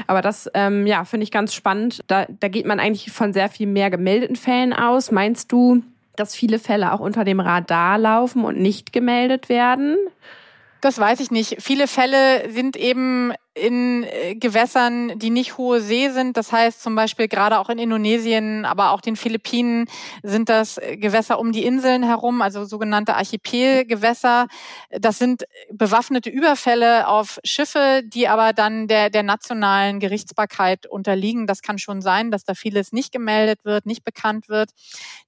[0.07, 2.01] Aber das, ähm, ja, finde ich ganz spannend.
[2.07, 5.11] Da, da geht man eigentlich von sehr viel mehr gemeldeten Fällen aus.
[5.11, 5.83] Meinst du,
[6.17, 9.97] dass viele Fälle auch unter dem Radar laufen und nicht gemeldet werden?
[10.81, 11.57] Das weiß ich nicht.
[11.61, 16.37] Viele Fälle sind eben in äh, Gewässern, die nicht hohe See sind.
[16.37, 19.87] Das heißt zum Beispiel gerade auch in Indonesien, aber auch den Philippinen
[20.23, 24.49] sind das äh, Gewässer um die Inseln herum, also sogenannte Archipelgewässer.
[24.91, 31.47] Das sind bewaffnete Überfälle auf Schiffe, die aber dann der, der nationalen Gerichtsbarkeit unterliegen.
[31.47, 34.71] Das kann schon sein, dass da vieles nicht gemeldet wird, nicht bekannt wird.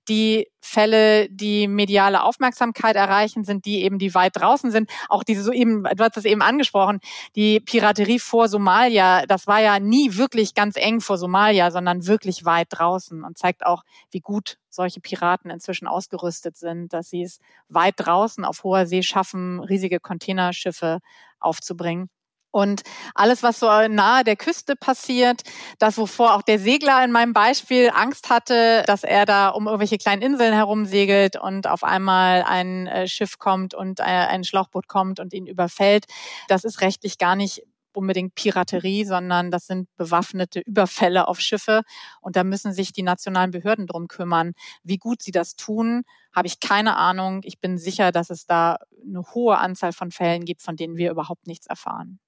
[0.08, 4.90] Die Fälle, die mediale Aufmerksamkeit erreichen, sind die eben, die weit draußen sind.
[5.08, 6.98] Auch diese so eben, du hast es eben angesprochen,
[7.36, 12.44] die Piraterie vor Somalia, das war ja nie wirklich ganz eng vor Somalia, sondern wirklich
[12.44, 17.40] weit draußen und zeigt auch, wie gut solche Piraten inzwischen ausgerüstet sind, dass sie es
[17.68, 21.00] weit draußen auf hoher See schaffen, riesige Containerschiffe
[21.40, 22.10] aufzubringen.
[22.56, 25.42] Und alles, was so nahe der Küste passiert,
[25.78, 29.98] das, wovor auch der Segler in meinem Beispiel Angst hatte, dass er da um irgendwelche
[29.98, 35.20] kleinen Inseln herumsegelt und auf einmal ein äh, Schiff kommt und äh, ein Schlauchboot kommt
[35.20, 36.06] und ihn überfällt,
[36.48, 37.62] das ist rechtlich gar nicht
[37.96, 41.82] unbedingt Piraterie, sondern das sind bewaffnete Überfälle auf Schiffe.
[42.20, 44.52] Und da müssen sich die nationalen Behörden drum kümmern.
[44.84, 46.02] Wie gut sie das tun,
[46.34, 47.40] habe ich keine Ahnung.
[47.44, 51.10] Ich bin sicher, dass es da eine hohe Anzahl von Fällen gibt, von denen wir
[51.10, 52.18] überhaupt nichts erfahren.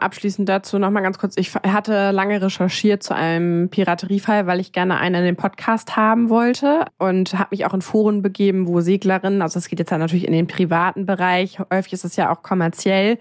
[0.00, 1.36] Abschließend dazu nochmal ganz kurz.
[1.36, 6.30] Ich hatte lange recherchiert zu einem Pirateriefall, weil ich gerne einen in den Podcast haben
[6.30, 9.98] wollte und habe mich auch in Foren begeben, wo Seglerinnen, also es geht jetzt ja
[9.98, 13.18] natürlich in den privaten Bereich, häufig ist es ja auch kommerziell,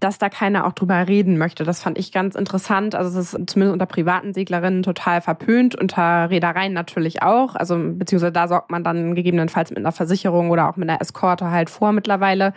[0.00, 1.62] dass da keiner auch drüber reden möchte.
[1.62, 2.96] Das fand ich ganz interessant.
[2.96, 7.54] Also es ist zumindest unter privaten Seglerinnen total verpönt, unter Reedereien natürlich auch.
[7.54, 11.52] Also beziehungsweise da sorgt man dann gegebenenfalls mit einer Versicherung oder auch mit einer Eskorte
[11.52, 12.52] halt vor mittlerweile.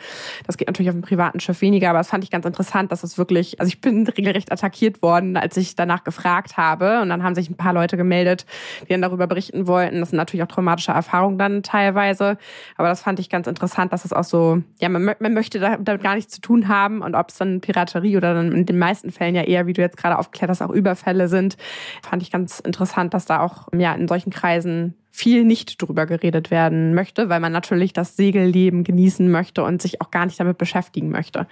[0.47, 3.03] Das geht natürlich auf dem privaten Schiff weniger, aber das fand ich ganz interessant, dass
[3.03, 7.01] es wirklich also ich bin regelrecht attackiert worden, als ich danach gefragt habe.
[7.01, 8.45] Und dann haben sich ein paar Leute gemeldet,
[8.83, 9.99] die dann darüber berichten wollten.
[9.99, 12.37] Das sind natürlich auch traumatische Erfahrungen dann teilweise.
[12.77, 16.03] Aber das fand ich ganz interessant, dass es auch so, ja, man, man möchte damit
[16.03, 17.01] gar nichts zu tun haben.
[17.01, 19.81] Und ob es dann Piraterie oder dann in den meisten Fällen ja eher, wie du
[19.81, 21.57] jetzt gerade aufgeklärt hast, auch Überfälle sind,
[22.01, 26.49] fand ich ganz interessant, dass da auch ja in solchen Kreisen viel nicht drüber geredet
[26.49, 30.57] werden möchte, weil man natürlich das Segelleben genießen möchte und sich auch gar nicht damit
[30.57, 31.47] beschäftigen möchte.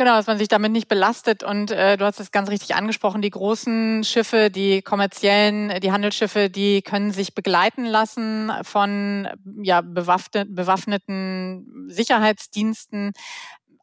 [0.00, 1.42] Genau, dass man sich damit nicht belastet.
[1.42, 6.48] Und äh, du hast es ganz richtig angesprochen, die großen Schiffe, die kommerziellen, die Handelsschiffe,
[6.48, 9.28] die können sich begleiten lassen von
[9.62, 13.12] ja, bewaffneten Sicherheitsdiensten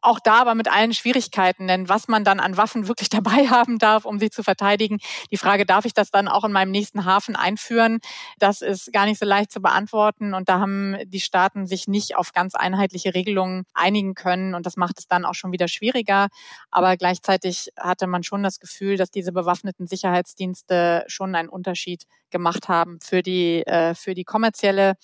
[0.02, 3.78] auch da aber mit allen Schwierigkeiten, denn was man dann an Waffen wirklich dabei haben
[3.78, 4.98] darf, um sie zu verteidigen,
[5.30, 7.98] die Frage, darf ich das dann auch in meinem nächsten Hafen einführen,
[8.38, 10.34] das ist gar nicht so leicht zu beantworten.
[10.34, 14.54] Und da haben die Staaten sich nicht auf ganz einheitliche Regelungen einigen können.
[14.54, 16.28] Und das macht es dann auch schon wieder schwieriger,
[16.70, 22.68] aber gleichzeitig hatte man schon das Gefühl, dass diese bewaffneten Sicherheitsdienste schon einen Unterschied gemacht
[22.68, 24.94] haben für die, äh, für die kommerzielle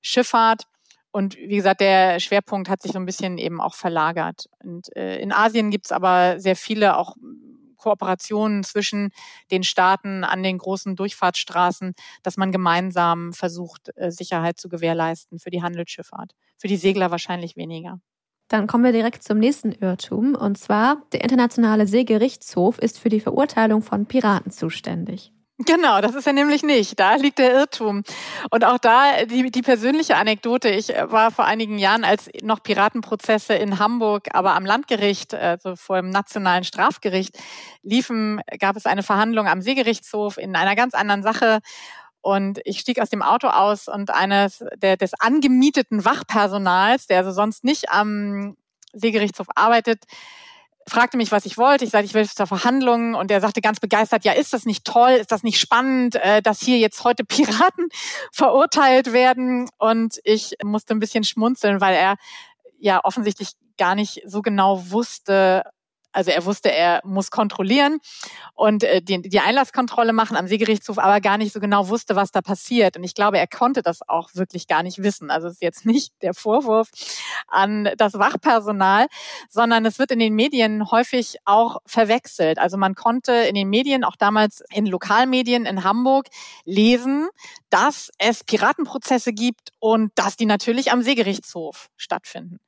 [0.00, 0.64] Schifffahrt.
[1.10, 4.46] Und wie gesagt, der Schwerpunkt hat sich so ein bisschen eben auch verlagert.
[4.62, 7.16] Und äh, in Asien gibt's aber sehr viele auch
[7.78, 9.10] Kooperationen zwischen
[9.50, 15.50] den Staaten an den großen Durchfahrtsstraßen, dass man gemeinsam versucht, äh, Sicherheit zu gewährleisten für
[15.50, 16.32] die Handelsschifffahrt.
[16.58, 18.00] Für die Segler wahrscheinlich weniger.
[18.48, 20.34] Dann kommen wir direkt zum nächsten Irrtum.
[20.34, 25.32] Und zwar, der Internationale Seegerichtshof ist für die Verurteilung von Piraten zuständig.
[25.66, 27.00] Genau, das ist er nämlich nicht.
[27.00, 28.04] Da liegt der Irrtum.
[28.50, 30.68] Und auch da die, die persönliche Anekdote.
[30.68, 35.74] Ich äh, war vor einigen Jahren, als noch Piratenprozesse in Hamburg, aber am Landgericht, also
[35.74, 37.36] vor dem nationalen Strafgericht
[37.82, 41.58] liefen, gab es eine Verhandlung am Seegerichtshof in einer ganz anderen Sache.
[42.20, 47.32] Und ich stieg aus dem Auto aus und eines der, des angemieteten Wachpersonals, der also
[47.32, 48.56] sonst nicht am
[48.92, 50.04] Seegerichtshof arbeitet,
[50.88, 51.84] fragte mich, was ich wollte.
[51.84, 54.84] Ich sagte, ich will zur Verhandlung und er sagte ganz begeistert, ja, ist das nicht
[54.84, 57.88] toll, ist das nicht spannend, äh, dass hier jetzt heute Piraten
[58.32, 59.68] verurteilt werden?
[59.78, 62.16] Und ich musste ein bisschen schmunzeln, weil er
[62.78, 65.64] ja offensichtlich gar nicht so genau wusste,
[66.18, 68.00] also er wusste, er muss kontrollieren
[68.54, 72.32] und äh, die, die Einlasskontrolle machen am Seegerichtshof, aber gar nicht so genau wusste, was
[72.32, 72.96] da passiert.
[72.96, 75.30] Und ich glaube, er konnte das auch wirklich gar nicht wissen.
[75.30, 76.90] Also es ist jetzt nicht der Vorwurf
[77.46, 79.06] an das Wachpersonal,
[79.48, 82.58] sondern es wird in den Medien häufig auch verwechselt.
[82.58, 86.26] Also man konnte in den Medien, auch damals in Lokalmedien in Hamburg,
[86.64, 87.28] lesen,
[87.70, 92.58] dass es Piratenprozesse gibt und dass die natürlich am Seegerichtshof stattfinden.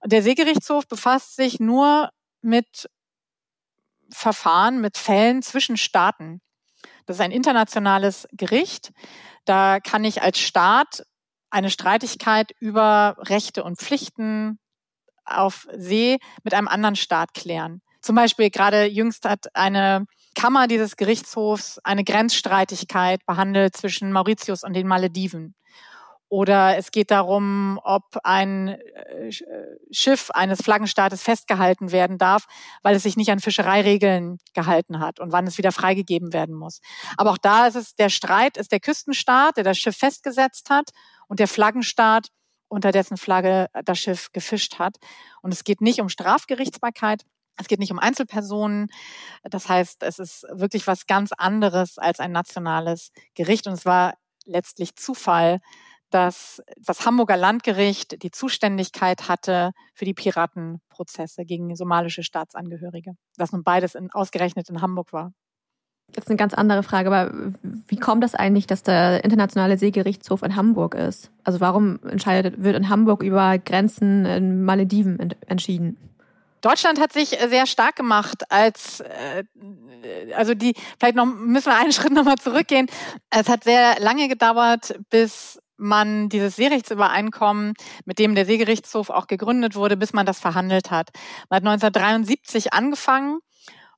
[0.00, 2.08] Und der Seegerichtshof befasst sich nur
[2.44, 2.88] mit
[4.14, 6.40] Verfahren, mit Fällen zwischen Staaten.
[7.06, 8.92] Das ist ein internationales Gericht.
[9.44, 11.04] Da kann ich als Staat
[11.50, 14.58] eine Streitigkeit über Rechte und Pflichten
[15.24, 17.80] auf See mit einem anderen Staat klären.
[18.00, 24.74] Zum Beispiel gerade jüngst hat eine Kammer dieses Gerichtshofs eine Grenzstreitigkeit behandelt zwischen Mauritius und
[24.74, 25.54] den Malediven.
[26.34, 32.46] Oder es geht darum, ob ein äh, äh, Schiff eines Flaggenstaates festgehalten werden darf,
[32.82, 36.80] weil es sich nicht an Fischereiregeln gehalten hat und wann es wieder freigegeben werden muss.
[37.16, 40.90] Aber auch da ist es, der Streit ist der Küstenstaat, der das Schiff festgesetzt hat
[41.28, 42.30] und der Flaggenstaat,
[42.66, 44.96] unter dessen Flagge das Schiff gefischt hat.
[45.40, 47.22] Und es geht nicht um Strafgerichtsbarkeit,
[47.58, 48.88] es geht nicht um Einzelpersonen.
[49.44, 53.68] Das heißt, es ist wirklich was ganz anderes als ein nationales Gericht.
[53.68, 54.14] Und es war
[54.46, 55.60] letztlich Zufall,
[56.14, 63.14] dass das Hamburger Landgericht die Zuständigkeit hatte für die Piratenprozesse gegen somalische Staatsangehörige.
[63.36, 65.32] Dass nun beides in, ausgerechnet in Hamburg war.
[66.14, 70.54] Jetzt eine ganz andere Frage, aber wie kommt das eigentlich, dass der Internationale Seegerichtshof in
[70.54, 71.32] Hamburg ist?
[71.42, 75.96] Also warum entscheidet, wird in Hamburg über Grenzen in Malediven entschieden?
[76.60, 79.44] Deutschland hat sich sehr stark gemacht als, äh,
[80.34, 82.86] also die, vielleicht noch, müssen wir einen Schritt nochmal zurückgehen.
[83.30, 89.74] Es hat sehr lange gedauert, bis man dieses Seerechtsübereinkommen, mit dem der Seegerichtshof auch gegründet
[89.74, 91.10] wurde, bis man das verhandelt hat.
[91.48, 93.40] Man hat 1973 angefangen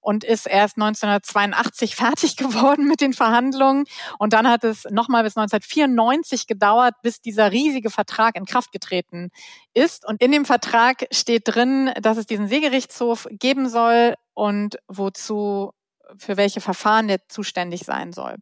[0.06, 3.86] und ist erst 1982 fertig geworden mit den Verhandlungen.
[4.20, 9.30] Und dann hat es nochmal bis 1994 gedauert, bis dieser riesige Vertrag in Kraft getreten
[9.74, 10.06] ist.
[10.06, 15.72] Und in dem Vertrag steht drin, dass es diesen Seegerichtshof geben soll und wozu
[16.16, 18.36] für welche Verfahren der zuständig sein soll.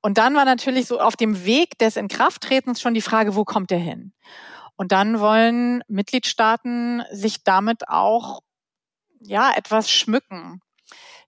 [0.00, 3.70] Und dann war natürlich so auf dem Weg des Inkrafttretens schon die Frage, wo kommt
[3.70, 4.12] der hin?
[4.76, 8.40] Und dann wollen Mitgliedstaaten sich damit auch
[9.20, 10.60] ja etwas schmücken.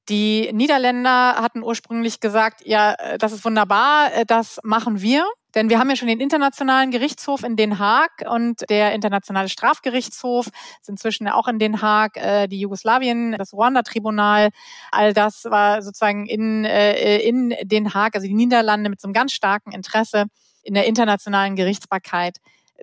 [0.08, 5.26] Die Niederländer hatten ursprünglich gesagt, ja, äh, das ist wunderbar, äh, das machen wir.
[5.54, 10.46] Denn wir haben ja schon den Internationalen Gerichtshof in Den Haag und der Internationale Strafgerichtshof
[10.80, 14.50] ist inzwischen auch in Den Haag, äh, die Jugoslawien, das Ruanda-Tribunal,
[14.90, 19.32] all das war sozusagen in, in Den Haag, also die Niederlande mit so einem ganz
[19.32, 20.26] starken Interesse
[20.62, 22.36] in der internationalen Gerichtsbarkeit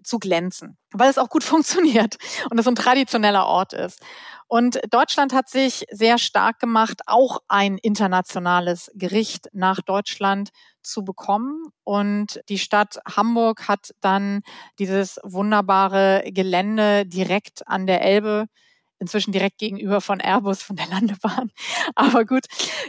[0.03, 2.17] zu glänzen, weil es auch gut funktioniert
[2.49, 4.01] und es ein traditioneller Ort ist.
[4.47, 11.65] Und Deutschland hat sich sehr stark gemacht, auch ein internationales Gericht nach Deutschland zu bekommen.
[11.83, 14.41] Und die Stadt Hamburg hat dann
[14.79, 18.45] dieses wunderbare Gelände direkt an der Elbe
[18.99, 21.51] inzwischen direkt gegenüber von Airbus, von der Landebahn.
[21.95, 22.45] Aber gut,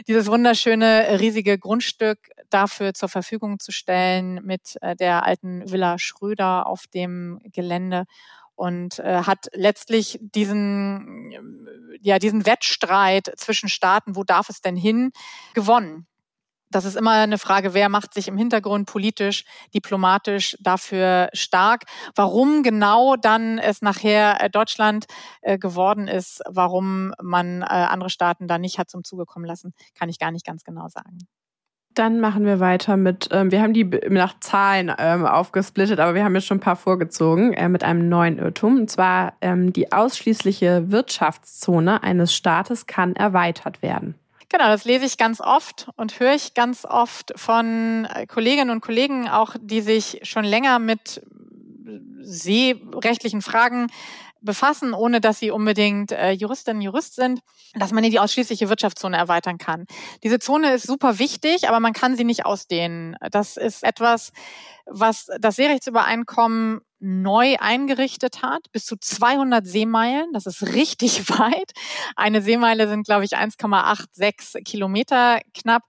[0.07, 2.19] dieses wunderschöne, riesige Grundstück
[2.49, 8.05] dafür zur Verfügung zu stellen mit äh, der alten Villa Schröder auf dem Gelände
[8.55, 11.33] und äh, hat letztlich diesen,
[12.01, 15.11] ja, diesen Wettstreit zwischen Staaten, wo darf es denn hin,
[15.53, 16.07] gewonnen.
[16.71, 21.85] Das ist immer eine Frage, wer macht sich im Hintergrund politisch, diplomatisch dafür stark.
[22.15, 25.05] Warum genau dann es nachher äh, Deutschland
[25.41, 29.73] äh, geworden ist, warum man äh, andere Staaten da nicht hat zum Zuge kommen lassen,
[29.95, 31.17] kann ich gar nicht ganz genau sagen.
[31.99, 36.23] Dann machen wir weiter mit, ähm, wir haben die nach Zahlen ähm, aufgesplittet, aber wir
[36.23, 38.77] haben jetzt schon ein paar vorgezogen äh, mit einem neuen Irrtum.
[38.77, 44.15] Und zwar ähm, die ausschließliche Wirtschaftszone eines Staates kann erweitert werden.
[44.47, 48.79] Genau, das lese ich ganz oft und höre ich ganz oft von äh, Kolleginnen und
[48.79, 51.21] Kollegen, auch die sich schon länger mit
[52.21, 53.87] seerechtlichen Fragen
[54.41, 57.39] befassen, ohne dass sie unbedingt äh, Juristin, Jurist sind,
[57.75, 59.85] dass man in die ausschließliche Wirtschaftszone erweitern kann.
[60.23, 63.15] Diese Zone ist super wichtig, aber man kann sie nicht ausdehnen.
[63.31, 64.31] Das ist etwas,
[64.85, 70.33] was das Seerechtsübereinkommen neu eingerichtet hat, bis zu 200 Seemeilen.
[70.33, 71.71] Das ist richtig weit.
[72.15, 75.83] Eine Seemeile sind, glaube ich, 1,86 Kilometer knapp.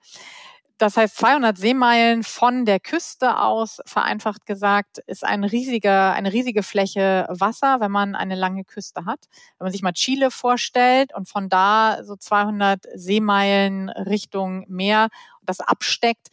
[0.81, 6.63] Das heißt, 200 Seemeilen von der Küste aus, vereinfacht gesagt, ist ein riesiger, eine riesige
[6.63, 9.27] Fläche Wasser, wenn man eine lange Küste hat.
[9.59, 15.09] Wenn man sich mal Chile vorstellt und von da so 200 Seemeilen Richtung Meer
[15.43, 16.29] das absteckt,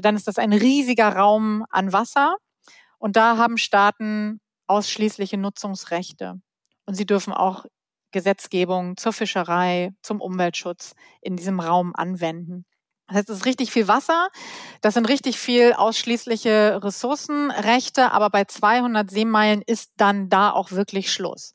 [0.00, 2.36] dann ist das ein riesiger Raum an Wasser.
[2.96, 6.40] Und da haben Staaten ausschließliche Nutzungsrechte.
[6.86, 7.66] Und sie dürfen auch
[8.10, 12.64] Gesetzgebung zur Fischerei, zum Umweltschutz in diesem Raum anwenden.
[13.08, 14.28] Das heißt, es ist richtig viel Wasser.
[14.80, 18.12] Das sind richtig viel ausschließliche Ressourcenrechte.
[18.12, 21.54] Aber bei 200 Seemeilen ist dann da auch wirklich Schluss.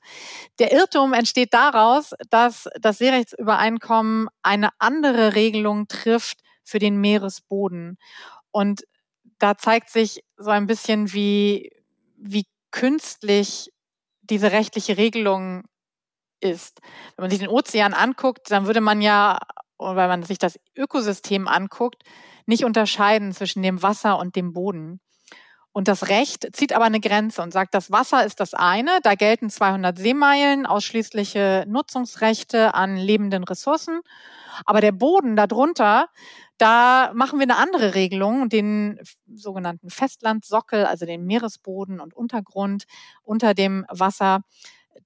[0.59, 7.97] Der Irrtum entsteht daraus, dass das Seerechtsübereinkommen eine andere Regelung trifft für den Meeresboden.
[8.51, 8.83] Und
[9.39, 11.71] da zeigt sich so ein bisschen, wie,
[12.17, 13.71] wie künstlich
[14.21, 15.63] diese rechtliche Regelung
[16.39, 16.81] ist.
[17.15, 19.39] Wenn man sich den Ozean anguckt, dann würde man ja
[19.77, 22.03] weil man sich das Ökosystem anguckt,
[22.45, 24.99] nicht unterscheiden zwischen dem Wasser und dem Boden.
[25.77, 29.13] Und das Recht zieht aber eine Grenze und sagt, das Wasser ist das eine, da
[29.13, 34.01] gelten 200 Seemeilen, ausschließliche Nutzungsrechte an lebenden Ressourcen.
[34.65, 36.07] Aber der Boden darunter,
[36.57, 38.99] da machen wir eine andere Regelung, den
[39.31, 42.85] sogenannten Festlandsockel, also den Meeresboden und Untergrund
[43.21, 44.41] unter dem Wasser.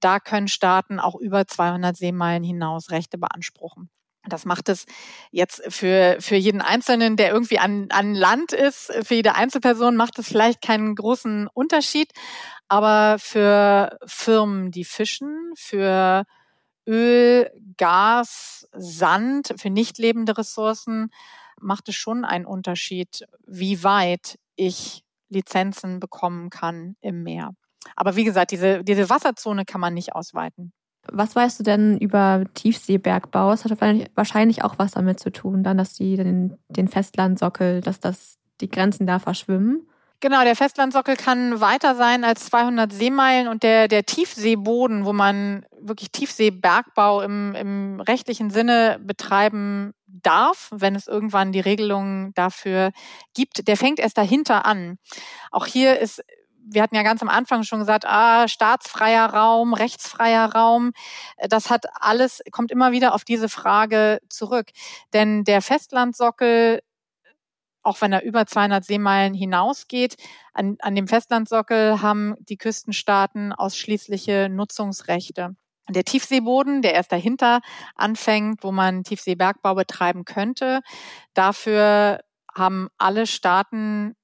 [0.00, 3.90] Da können Staaten auch über 200 Seemeilen hinaus Rechte beanspruchen.
[4.28, 4.86] Das macht es
[5.30, 10.18] jetzt für, für jeden Einzelnen, der irgendwie an, an Land ist, für jede Einzelperson macht
[10.18, 12.12] es vielleicht keinen großen Unterschied.
[12.68, 16.24] Aber für Firmen, die fischen, für
[16.86, 21.10] Öl, Gas, Sand, für nicht lebende Ressourcen
[21.60, 27.54] macht es schon einen Unterschied, wie weit ich Lizenzen bekommen kann im Meer.
[27.96, 30.72] Aber wie gesagt, diese, diese Wasserzone kann man nicht ausweiten.
[31.10, 33.52] Was weißt du denn über Tiefseebergbau?
[33.52, 33.80] Es hat
[34.14, 38.68] wahrscheinlich auch was damit zu tun, dann, dass die den, den Festlandsockel, dass das die
[38.68, 39.86] Grenzen da verschwimmen.
[40.22, 45.66] Genau, der Festlandsockel kann weiter sein als 200 Seemeilen und der, der Tiefseeboden, wo man
[45.80, 52.92] wirklich Tiefseebergbau im, im rechtlichen Sinne betreiben darf, wenn es irgendwann die Regelungen dafür
[53.34, 54.98] gibt, der fängt erst dahinter an.
[55.50, 56.22] Auch hier ist
[56.64, 60.92] wir hatten ja ganz am Anfang schon gesagt, ah, staatsfreier Raum, rechtsfreier Raum.
[61.48, 64.70] Das hat alles, kommt immer wieder auf diese Frage zurück.
[65.12, 66.80] Denn der Festlandsockel
[67.82, 70.16] auch wenn er über 200 Seemeilen hinausgeht.
[70.52, 75.56] An, an dem Festlandsockel haben die Küstenstaaten ausschließliche Nutzungsrechte.
[75.88, 77.60] Der Tiefseeboden, der erst dahinter
[77.96, 80.80] anfängt, wo man Tiefseebergbau betreiben könnte,
[81.34, 82.20] dafür
[82.54, 84.14] haben alle Staaten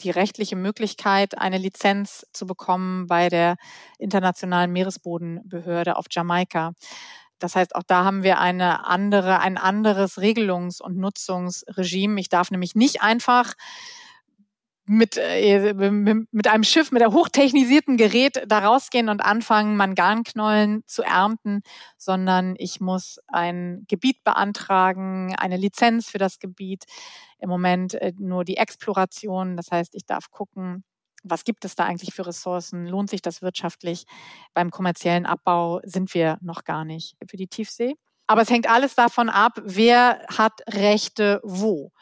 [0.00, 3.56] die rechtliche Möglichkeit, eine Lizenz zu bekommen bei der
[3.98, 6.72] Internationalen Meeresbodenbehörde auf Jamaika.
[7.38, 12.20] Das heißt, auch da haben wir eine andere, ein anderes Regelungs- und Nutzungsregime.
[12.20, 13.54] Ich darf nämlich nicht einfach
[14.88, 15.74] mit, äh,
[16.30, 21.62] mit einem Schiff, mit einem hochtechnisierten Gerät da rausgehen und anfangen, Manganknollen zu ernten,
[21.96, 26.84] sondern ich muss ein Gebiet beantragen, eine Lizenz für das Gebiet.
[27.38, 29.56] Im Moment äh, nur die Exploration.
[29.56, 30.84] Das heißt, ich darf gucken,
[31.24, 32.86] was gibt es da eigentlich für Ressourcen?
[32.86, 34.04] Lohnt sich das wirtschaftlich?
[34.54, 37.96] Beim kommerziellen Abbau sind wir noch gar nicht für die Tiefsee.
[38.26, 41.92] Aber es hängt alles davon ab, wer hat Rechte wo.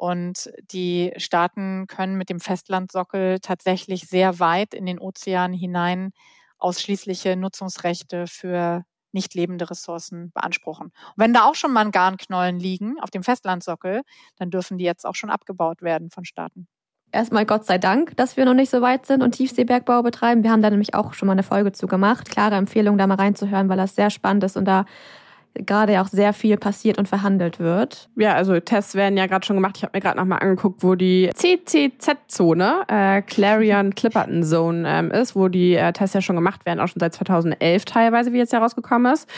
[0.00, 6.12] Und die Staaten können mit dem Festlandsockel tatsächlich sehr weit in den Ozean hinein
[6.56, 10.86] ausschließliche Nutzungsrechte für nicht lebende Ressourcen beanspruchen.
[10.86, 14.00] Und wenn da auch schon Manganknollen liegen auf dem Festlandsockel,
[14.36, 16.66] dann dürfen die jetzt auch schon abgebaut werden von Staaten
[17.12, 20.42] erstmal Gott sei Dank, dass wir noch nicht so weit sind und Tiefseebergbau betreiben.
[20.42, 22.30] Wir haben da nämlich auch schon mal eine Folge zu gemacht.
[22.30, 24.84] Klare Empfehlung, da mal reinzuhören, weil das sehr spannend ist und da
[25.54, 28.08] gerade ja auch sehr viel passiert und verhandelt wird.
[28.16, 29.76] Ja, also Tests werden ja gerade schon gemacht.
[29.76, 35.36] Ich habe mir gerade nochmal angeguckt, wo die CCZ-Zone, äh, Clarion Clipperton Zone ähm, ist,
[35.36, 38.52] wo die äh, Tests ja schon gemacht werden, auch schon seit 2011 teilweise, wie jetzt
[38.52, 39.28] herausgekommen ist.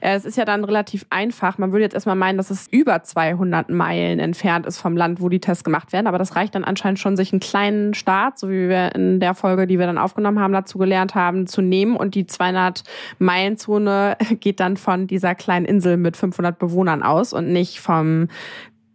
[0.00, 1.58] Äh, es ist ja dann relativ einfach.
[1.58, 5.28] Man würde jetzt erstmal meinen, dass es über 200 Meilen entfernt ist vom Land, wo
[5.28, 6.06] die Tests gemacht werden.
[6.06, 9.34] Aber das reicht dann anscheinend schon, sich einen kleinen Start, so wie wir in der
[9.34, 11.96] Folge, die wir dann aufgenommen haben, dazu gelernt haben, zu nehmen.
[11.96, 12.82] Und die 200
[13.18, 17.80] Meilen Zone geht dann von dieser kleinen kleinen Insel mit 500 Bewohnern aus und nicht
[17.80, 18.28] vom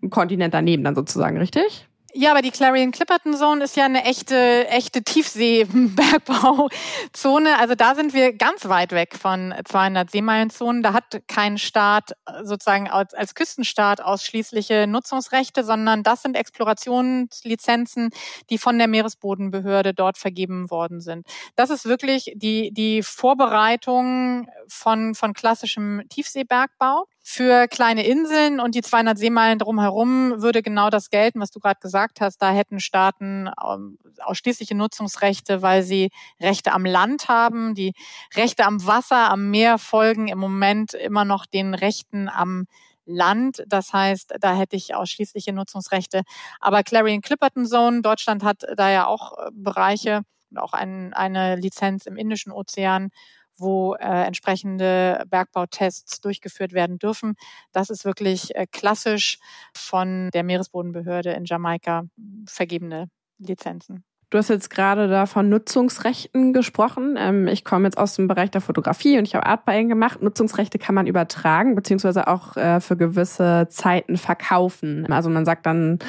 [0.09, 1.86] Kontinent daneben dann sozusagen, richtig?
[2.13, 7.59] Ja, aber die Clarion Clipperton Zone ist ja eine echte, echte Tiefseebergbauzone.
[7.59, 10.83] Also da sind wir ganz weit weg von 200 Seemeilenzonen.
[10.83, 18.11] Da hat kein Staat sozusagen als, als Küstenstaat ausschließliche Nutzungsrechte, sondern das sind Explorationslizenzen,
[18.49, 21.27] die von der Meeresbodenbehörde dort vergeben worden sind.
[21.55, 28.81] Das ist wirklich die, die Vorbereitung von, von klassischem Tiefseebergbau für kleine Inseln und die
[28.81, 32.37] 200 Seemeilen drumherum würde genau das gelten, was du gerade gesagt hast.
[32.41, 36.09] Da hätten Staaten ähm, ausschließliche Nutzungsrechte, weil sie
[36.39, 37.75] Rechte am Land haben.
[37.75, 37.91] Die
[38.33, 42.65] Rechte am Wasser, am Meer folgen im Moment immer noch den Rechten am
[43.05, 43.61] Land.
[43.67, 46.21] Das heißt, da hätte ich ausschließliche Nutzungsrechte.
[46.61, 51.57] Aber Clarion Clipperton Zone, Deutschland hat da ja auch äh, Bereiche und auch ein, eine
[51.57, 53.09] Lizenz im Indischen Ozean
[53.57, 57.35] wo äh, entsprechende Bergbautests durchgeführt werden dürfen.
[57.71, 59.39] Das ist wirklich äh, klassisch
[59.73, 62.03] von der Meeresbodenbehörde in Jamaika
[62.47, 64.03] vergebene Lizenzen.
[64.29, 67.15] Du hast jetzt gerade da von Nutzungsrechten gesprochen.
[67.17, 70.21] Ähm, ich komme jetzt aus dem Bereich der Fotografie und ich habe Artbuying gemacht.
[70.21, 75.09] Nutzungsrechte kann man übertragen, beziehungsweise auch äh, für gewisse Zeiten verkaufen.
[75.09, 75.99] Also man sagt dann,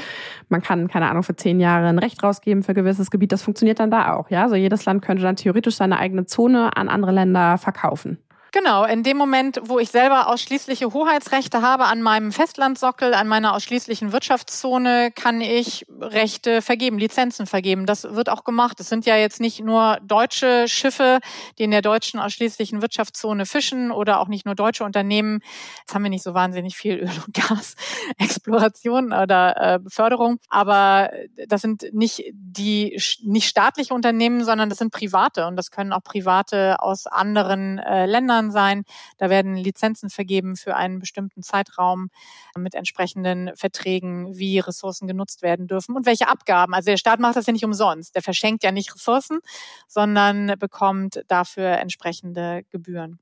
[0.49, 3.31] man kann, keine Ahnung, für zehn Jahre ein Recht rausgeben für gewisses Gebiet.
[3.31, 4.43] Das funktioniert dann da auch, ja?
[4.43, 8.19] Also jedes Land könnte dann theoretisch seine eigene Zone an andere Länder verkaufen.
[8.51, 13.55] Genau, in dem Moment, wo ich selber ausschließliche Hoheitsrechte habe an meinem Festlandsockel, an meiner
[13.55, 17.85] ausschließlichen Wirtschaftszone, kann ich Rechte vergeben, Lizenzen vergeben.
[17.85, 18.81] Das wird auch gemacht.
[18.81, 21.19] Es sind ja jetzt nicht nur deutsche Schiffe,
[21.59, 25.41] die in der deutschen ausschließlichen Wirtschaftszone fischen oder auch nicht nur deutsche Unternehmen.
[25.81, 31.11] Jetzt haben wir nicht so wahnsinnig viel Öl- und Gasexploration oder äh, Beförderung, aber
[31.49, 36.03] das sind nicht die nicht staatliche Unternehmen, sondern das sind private und das können auch
[36.03, 38.85] private aus anderen äh, Ländern Ländern sein.
[39.19, 42.11] Da werden Lizenzen vergeben für einen bestimmten Zeitraum
[42.57, 46.75] mit entsprechenden Verträgen, wie Ressourcen genutzt werden dürfen und welche Abgaben.
[46.75, 48.15] Also der Staat macht das ja nicht umsonst.
[48.15, 49.41] Der verschenkt ja nicht Ressourcen,
[49.87, 53.19] sondern bekommt dafür entsprechende Gebühren.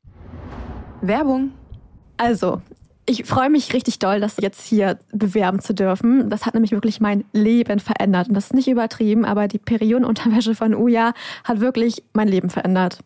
[1.01, 1.53] Werbung.
[2.17, 2.63] Also,
[3.05, 6.31] ich freue mich richtig doll, das jetzt hier bewerben zu dürfen.
[6.31, 8.29] Das hat nämlich wirklich mein Leben verändert.
[8.29, 11.13] Und das ist nicht übertrieben, aber die Periodenunterwäsche von Uja
[11.45, 13.01] hat wirklich mein Leben verändert.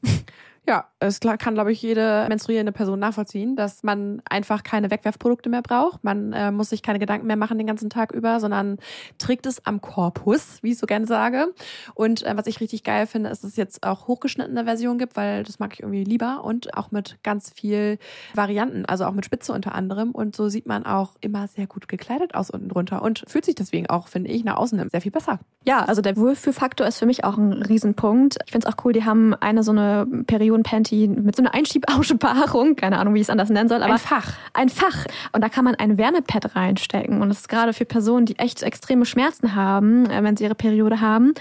[0.69, 5.63] Ja, es kann, glaube ich, jede menstruierende Person nachvollziehen, dass man einfach keine Wegwerfprodukte mehr
[5.63, 6.05] braucht.
[6.05, 8.79] Man äh, muss sich keine Gedanken mehr machen den ganzen Tag über, sondern
[9.19, 11.53] trägt es am Korpus, wie ich so gerne sage.
[11.95, 15.17] Und äh, was ich richtig geil finde, ist, dass es jetzt auch hochgeschnittene Version gibt,
[15.17, 17.99] weil das mag ich irgendwie lieber und auch mit ganz viel
[18.35, 20.13] Varianten, also auch mit Spitze unter anderem.
[20.13, 23.55] Und so sieht man auch immer sehr gut gekleidet aus unten drunter und fühlt sich
[23.55, 25.41] deswegen auch, finde ich, nach außen sehr viel besser.
[25.67, 28.39] Ja, also der Wohlfühlfaktor ist für mich auch ein Riesenpunkt.
[28.45, 30.07] Ich finde es auch cool, die haben eine so eine
[30.51, 33.99] Periodenpanty mit so einer Einschiebaussparung, keine Ahnung, wie ich es anders nennen soll, aber ein
[33.99, 34.33] Fach.
[34.53, 35.07] Ein Fach.
[35.33, 37.23] Und da kann man ein Wärmepad reinstecken.
[37.23, 40.55] Und das ist gerade für Personen, die echt extreme Schmerzen haben, äh, wenn sie ihre
[40.55, 41.35] Periode haben,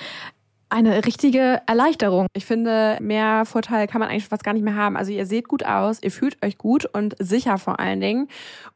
[0.70, 2.28] eine richtige Erleichterung.
[2.34, 4.96] Ich finde, mehr Vorteil kann man eigentlich fast gar nicht mehr haben.
[4.96, 8.28] Also ihr seht gut aus, ihr fühlt euch gut und sicher vor allen Dingen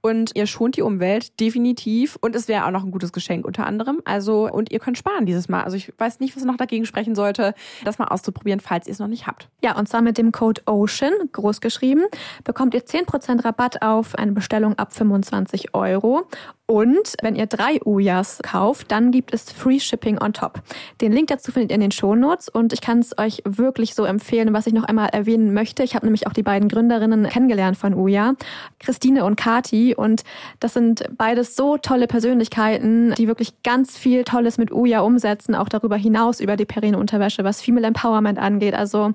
[0.01, 3.67] und ihr schont die Umwelt definitiv und es wäre auch noch ein gutes Geschenk unter
[3.67, 4.01] anderem.
[4.05, 5.63] Also und ihr könnt sparen dieses Mal.
[5.63, 7.53] Also ich weiß nicht, was noch dagegen sprechen sollte,
[7.85, 9.47] das mal auszuprobieren, falls ihr es noch nicht habt.
[9.63, 12.03] Ja, und zwar mit dem Code OCEAN, groß geschrieben,
[12.43, 16.27] bekommt ihr 10% Rabatt auf eine Bestellung ab 25 Euro
[16.65, 20.61] und wenn ihr drei Ujas kauft, dann gibt es Free Shipping on top.
[21.01, 24.05] Den Link dazu findet ihr in den Shownotes und ich kann es euch wirklich so
[24.05, 24.53] empfehlen.
[24.53, 27.93] Was ich noch einmal erwähnen möchte, ich habe nämlich auch die beiden Gründerinnen kennengelernt von
[27.93, 28.35] Uja,
[28.79, 29.93] Christine und Kati.
[29.93, 30.23] Und
[30.61, 35.67] das sind beides so tolle Persönlichkeiten, die wirklich ganz viel Tolles mit Uja umsetzen, auch
[35.67, 38.73] darüber hinaus über die Perino-Unterwäsche, was Female Empowerment angeht.
[38.73, 39.11] Also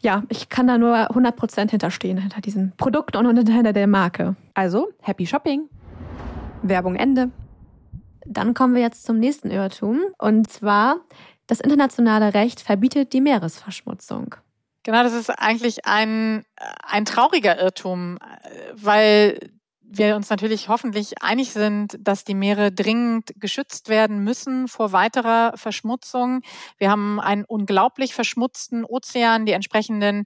[0.00, 4.36] ja, ich kann da nur 100% hinterstehen, hinter diesem Produkt und hinter der Marke.
[4.54, 5.68] Also, happy shopping!
[6.62, 7.30] Werbung Ende.
[8.24, 10.00] Dann kommen wir jetzt zum nächsten Irrtum.
[10.18, 11.00] Und zwar,
[11.46, 14.36] das internationale Recht verbietet die Meeresverschmutzung.
[14.84, 16.44] Genau, das ist eigentlich ein,
[16.82, 18.18] ein trauriger Irrtum,
[18.72, 19.38] weil
[19.94, 25.52] wir uns natürlich hoffentlich einig sind, dass die Meere dringend geschützt werden müssen vor weiterer
[25.56, 26.40] Verschmutzung.
[26.78, 29.44] Wir haben einen unglaublich verschmutzten Ozean.
[29.44, 30.24] Die entsprechenden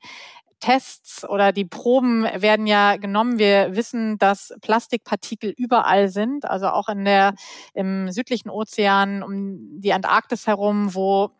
[0.67, 3.39] Tests oder die Proben werden ja genommen.
[3.39, 7.35] Wir wissen, dass Plastikpartikel überall sind, also auch in der,
[7.73, 11.31] im südlichen Ozean um die Antarktis herum, wo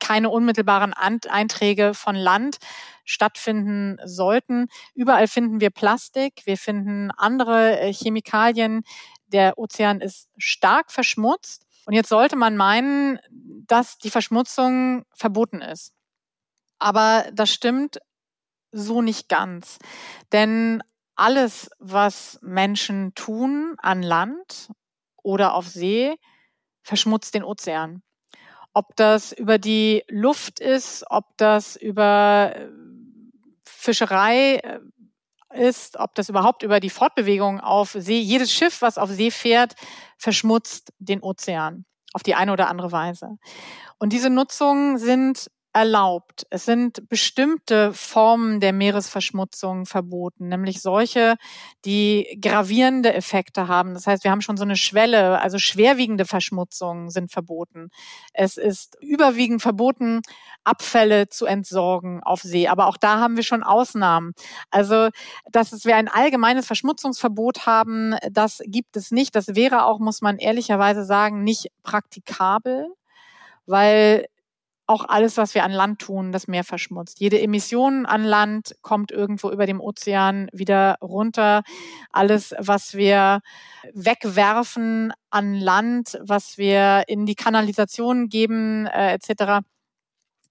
[0.00, 2.58] keine unmittelbaren Einträge von Land
[3.06, 4.66] stattfinden sollten.
[4.94, 8.82] Überall finden wir Plastik, wir finden andere äh, Chemikalien.
[9.28, 11.64] Der Ozean ist stark verschmutzt.
[11.86, 13.18] Und jetzt sollte man meinen,
[13.66, 15.94] dass die Verschmutzung verboten ist.
[16.78, 17.98] Aber das stimmt
[18.72, 19.78] so nicht ganz.
[20.32, 20.82] Denn
[21.14, 24.70] alles, was Menschen tun an Land
[25.22, 26.16] oder auf See,
[26.82, 28.02] verschmutzt den Ozean.
[28.72, 32.68] Ob das über die Luft ist, ob das über äh,
[33.64, 34.80] Fischerei äh,
[35.54, 39.74] ist, ob das überhaupt über die Fortbewegung auf See, jedes Schiff, was auf See fährt,
[40.18, 43.38] verschmutzt den Ozean auf die eine oder andere Weise.
[43.98, 46.46] Und diese Nutzungen sind erlaubt.
[46.50, 51.36] Es sind bestimmte Formen der Meeresverschmutzung verboten, nämlich solche,
[51.84, 53.94] die gravierende Effekte haben.
[53.94, 57.90] Das heißt, wir haben schon so eine Schwelle, also schwerwiegende Verschmutzungen sind verboten.
[58.32, 60.22] Es ist überwiegend verboten,
[60.64, 62.68] Abfälle zu entsorgen auf See.
[62.68, 64.32] Aber auch da haben wir schon Ausnahmen.
[64.70, 65.10] Also,
[65.50, 69.34] dass wir ein allgemeines Verschmutzungsverbot haben, das gibt es nicht.
[69.34, 72.88] Das wäre auch, muss man ehrlicherweise sagen, nicht praktikabel
[73.68, 74.26] weil
[74.88, 77.20] auch alles, was wir an Land tun, das Meer verschmutzt.
[77.20, 81.62] Jede Emission an Land kommt irgendwo über dem Ozean wieder runter.
[82.10, 83.40] Alles, was wir
[83.92, 89.62] wegwerfen an Land, was wir in die Kanalisation geben, äh, etc.,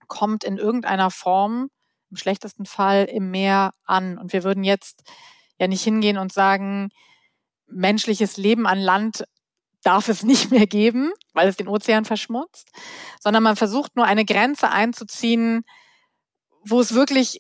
[0.08, 1.70] kommt in irgendeiner Form,
[2.12, 4.20] im schlechtesten Fall, im Meer an.
[4.20, 5.04] Und wir würden jetzt
[5.60, 6.90] ja nicht hingehen und sagen,
[7.66, 9.26] menschliches Leben an Land
[9.84, 12.70] darf es nicht mehr geben, weil es den Ozean verschmutzt,
[13.20, 15.64] sondern man versucht nur eine Grenze einzuziehen,
[16.64, 17.40] wo es wirklich,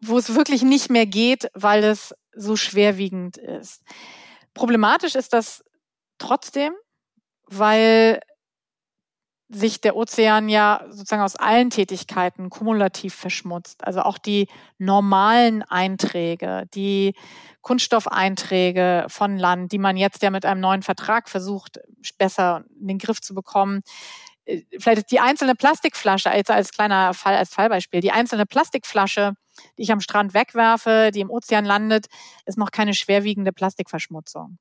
[0.00, 3.82] wo es wirklich nicht mehr geht, weil es so schwerwiegend ist.
[4.52, 5.64] Problematisch ist das
[6.18, 6.72] trotzdem,
[7.46, 8.20] weil
[9.48, 13.86] sich der Ozean ja sozusagen aus allen Tätigkeiten kumulativ verschmutzt.
[13.86, 17.14] Also auch die normalen Einträge, die
[17.60, 21.80] Kunststoffeinträge von Land, die man jetzt ja mit einem neuen Vertrag versucht,
[22.18, 23.82] besser in den Griff zu bekommen.
[24.46, 29.34] Äh, vielleicht die einzelne Plastikflasche, jetzt als kleiner Fall, als Fallbeispiel, die einzelne Plastikflasche,
[29.78, 32.06] die ich am Strand wegwerfe, die im Ozean landet,
[32.46, 34.58] ist noch keine schwerwiegende Plastikverschmutzung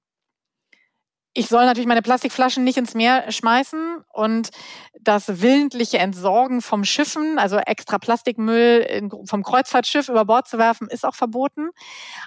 [1.36, 4.52] ich soll natürlich meine Plastikflaschen nicht ins Meer schmeißen und
[5.00, 11.06] das willentliche Entsorgen vom Schiffen, also extra Plastikmüll vom Kreuzfahrtschiff über Bord zu werfen, ist
[11.06, 11.70] auch verboten.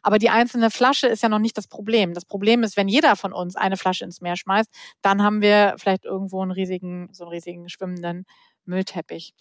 [0.02, 2.14] Aber die einzelne Flasche ist ja noch nicht das Problem.
[2.14, 4.70] Das Problem ist, wenn jeder von uns eine Flasche ins Meer schmeißt,
[5.02, 8.26] dann haben wir vielleicht irgendwo einen riesigen, so einen riesigen schwimmenden
[8.64, 9.34] Müllteppich.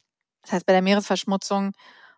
[0.43, 1.71] Das heißt, bei der Meeresverschmutzung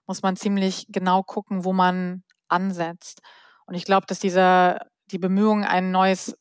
[0.05, 3.21] muss man ziemlich genau gucken, wo man ansetzt.
[3.65, 4.79] Und ich glaube, dass dieser,
[5.11, 6.35] die Bemühungen, ein neues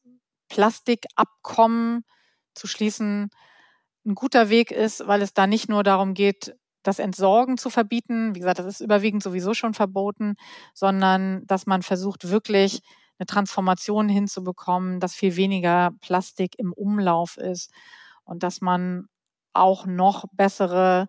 [0.48, 2.04] Plastikabkommen
[2.54, 3.30] zu schließen,
[4.06, 8.34] ein guter Weg ist, weil es da nicht nur darum geht, das Entsorgen zu verbieten.
[8.34, 10.34] Wie gesagt, das ist überwiegend sowieso schon verboten,
[10.74, 12.80] sondern dass man versucht, wirklich
[13.18, 17.72] eine Transformation hinzubekommen, dass viel weniger Plastik im Umlauf ist
[18.24, 19.06] und dass man
[19.52, 21.08] auch noch bessere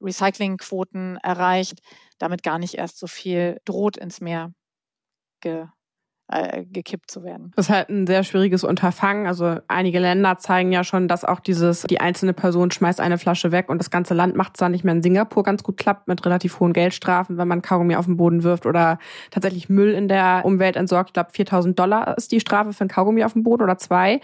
[0.00, 1.80] Recyclingquoten erreicht,
[2.18, 4.52] damit gar nicht erst so viel droht ins Meer
[6.30, 7.52] äh, gekippt zu werden.
[7.56, 9.26] Das ist halt ein sehr schwieriges Unterfangen.
[9.26, 13.52] Also einige Länder zeigen ja schon, dass auch dieses, die einzelne Person schmeißt eine Flasche
[13.52, 16.06] weg und das ganze Land macht es dann nicht mehr in Singapur ganz gut klappt
[16.06, 18.98] mit relativ hohen Geldstrafen, wenn man Kaugummi auf den Boden wirft oder
[19.30, 21.10] tatsächlich Müll in der Umwelt entsorgt.
[21.10, 24.20] Ich glaube, 4000 Dollar ist die Strafe für ein Kaugummi auf dem Boden oder zwei.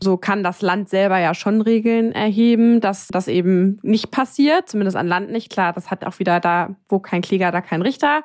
[0.00, 4.96] So kann das Land selber ja schon Regeln erheben, dass das eben nicht passiert, zumindest
[4.96, 5.52] an Land nicht.
[5.52, 8.22] Klar, das hat auch wieder da, wo kein Kläger, da kein Richter.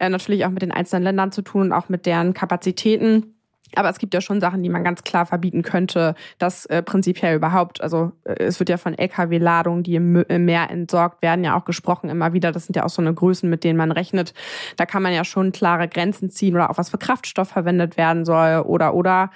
[0.00, 3.34] Äh, natürlich auch mit den einzelnen Ländern zu tun und auch mit deren Kapazität Kapazitäten.
[3.74, 7.36] Aber es gibt ja schon Sachen, die man ganz klar verbieten könnte, das äh, prinzipiell
[7.36, 7.80] überhaupt.
[7.80, 11.64] Also äh, es wird ja von Lkw-Ladungen, die im, im, Meer entsorgt werden, ja auch
[11.64, 12.52] gesprochen immer wieder.
[12.52, 14.34] Das sind ja auch so eine Größen, mit denen man rechnet.
[14.76, 18.26] Da kann man ja schon klare Grenzen ziehen oder auch was für Kraftstoff verwendet werden
[18.26, 19.30] soll oder oder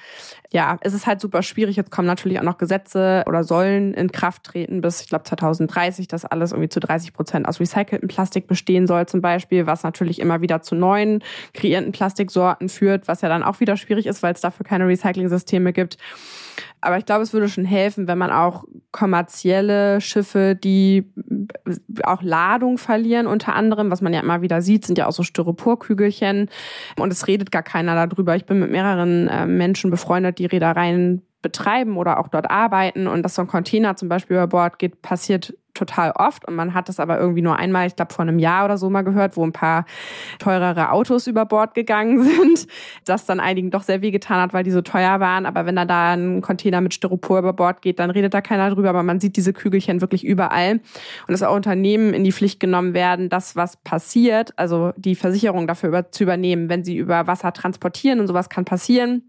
[0.53, 1.77] ja, es ist halt super schwierig.
[1.77, 6.09] Jetzt kommen natürlich auch noch Gesetze oder sollen in Kraft treten bis, ich glaube, 2030,
[6.09, 10.21] dass alles irgendwie zu 30 Prozent aus recyceltem Plastik bestehen soll zum Beispiel, was natürlich
[10.21, 11.23] immer wieder zu neuen
[11.55, 15.73] kreierenden Plastiksorten führt, was ja dann auch wieder schwierig ist, weil es dafür keine Recycling-Systeme
[15.73, 15.99] gibt.
[16.87, 21.13] Aber ich glaube, es würde schon helfen, wenn man auch kommerzielle Schiffe, die
[22.05, 25.25] auch Ladung verlieren, unter anderem, was man ja immer wieder sieht, sind ja auch so
[25.25, 26.49] Styroporkügelchen.
[26.97, 28.37] Und es redet gar keiner darüber.
[28.37, 33.23] Ich bin mit mehreren äh, Menschen befreundet, die Reedereien betreiben oder auch dort arbeiten und
[33.23, 36.89] dass so ein Container zum Beispiel über Bord geht, passiert total oft und man hat
[36.89, 39.45] das aber irgendwie nur einmal, ich glaube vor einem Jahr oder so mal gehört, wo
[39.45, 39.85] ein paar
[40.39, 42.67] teurere Autos über Bord gegangen sind,
[43.05, 45.47] das dann einigen doch sehr wehgetan hat, weil die so teuer waren.
[45.47, 48.71] Aber wenn da da ein Container mit Styropor über Bord geht, dann redet da keiner
[48.71, 50.83] drüber, aber man sieht diese Kügelchen wirklich überall und
[51.29, 55.89] dass auch Unternehmen in die Pflicht genommen werden, das was passiert, also die Versicherung dafür
[55.89, 59.23] über, zu übernehmen, wenn sie über Wasser transportieren und sowas kann passieren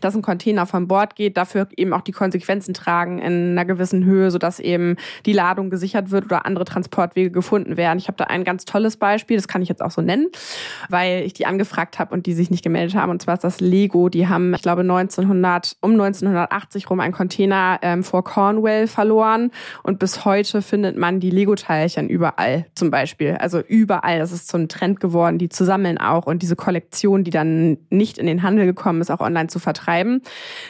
[0.00, 4.04] dass ein Container von Bord geht, dafür eben auch die Konsequenzen tragen in einer gewissen
[4.04, 4.96] Höhe, sodass eben
[5.26, 7.98] die Ladung gesichert wird oder andere Transportwege gefunden werden.
[7.98, 10.28] Ich habe da ein ganz tolles Beispiel, das kann ich jetzt auch so nennen,
[10.88, 13.10] weil ich die angefragt habe und die sich nicht gemeldet haben.
[13.10, 14.08] Und zwar ist das Lego.
[14.08, 19.50] Die haben, ich glaube, 1900 um 1980 rum einen Container ähm, vor Cornwall verloren
[19.82, 23.36] und bis heute findet man die Lego-Teilchen überall, zum Beispiel.
[23.40, 24.18] Also überall.
[24.18, 25.38] Das ist so ein Trend geworden.
[25.38, 29.10] Die zu sammeln auch und diese Kollektion, die dann nicht in den Handel gekommen ist,
[29.10, 30.22] auch online zu vertreiben.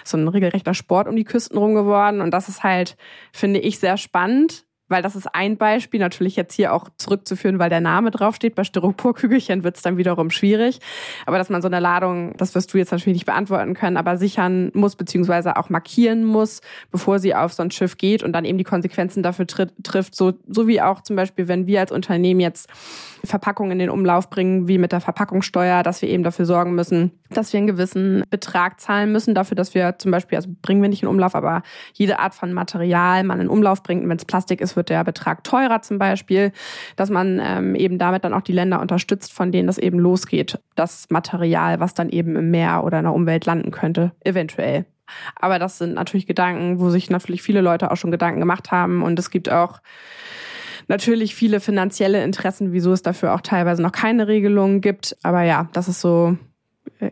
[0.05, 2.21] So ein regelrechter Sport um die Küsten rum geworden.
[2.21, 2.97] Und das ist halt,
[3.33, 7.71] finde ich, sehr spannend, weil das ist ein Beispiel, natürlich jetzt hier auch zurückzuführen, weil
[7.71, 8.55] der Name draufsteht.
[8.55, 10.81] Bei Styroporkügelchen wird es dann wiederum schwierig.
[11.25, 14.19] Aber dass man so eine Ladung, das wirst du jetzt natürlich nicht beantworten können, aber
[14.19, 18.45] sichern muss, beziehungsweise auch markieren muss, bevor sie auf so ein Schiff geht und dann
[18.45, 20.15] eben die Konsequenzen dafür trifft.
[20.15, 22.69] So, so wie auch zum Beispiel, wenn wir als Unternehmen jetzt
[23.25, 27.13] Verpackungen in den Umlauf bringen, wie mit der Verpackungssteuer, dass wir eben dafür sorgen müssen,
[27.37, 30.89] dass wir einen gewissen Betrag zahlen müssen, dafür, dass wir zum Beispiel, also bringen wir
[30.89, 31.63] nicht in Umlauf, aber
[31.93, 34.09] jede Art von Material man in Umlauf bringt.
[34.09, 36.53] Wenn es Plastik ist, wird der Betrag teurer zum Beispiel,
[36.97, 40.59] dass man ähm, eben damit dann auch die Länder unterstützt, von denen das eben losgeht.
[40.75, 44.87] Das Material, was dann eben im Meer oder in der Umwelt landen könnte, eventuell.
[45.37, 49.03] Aber das sind natürlich Gedanken, wo sich natürlich viele Leute auch schon Gedanken gemacht haben.
[49.03, 49.81] Und es gibt auch
[50.89, 55.17] natürlich viele finanzielle Interessen, wieso es dafür auch teilweise noch keine Regelungen gibt.
[55.23, 56.37] Aber ja, das ist so,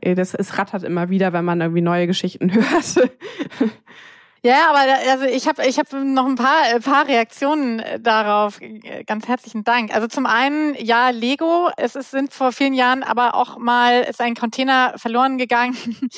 [0.02, 3.10] das, es rattert immer wieder, wenn man irgendwie neue Geschichten hört.
[4.42, 8.58] Ja, aber also ich habe ich hab noch ein paar, ein paar Reaktionen äh, darauf.
[9.04, 9.94] Ganz herzlichen Dank.
[9.94, 11.68] Also zum einen, ja, Lego.
[11.76, 15.76] Es ist, sind vor vielen Jahren aber auch mal ist ein Container verloren gegangen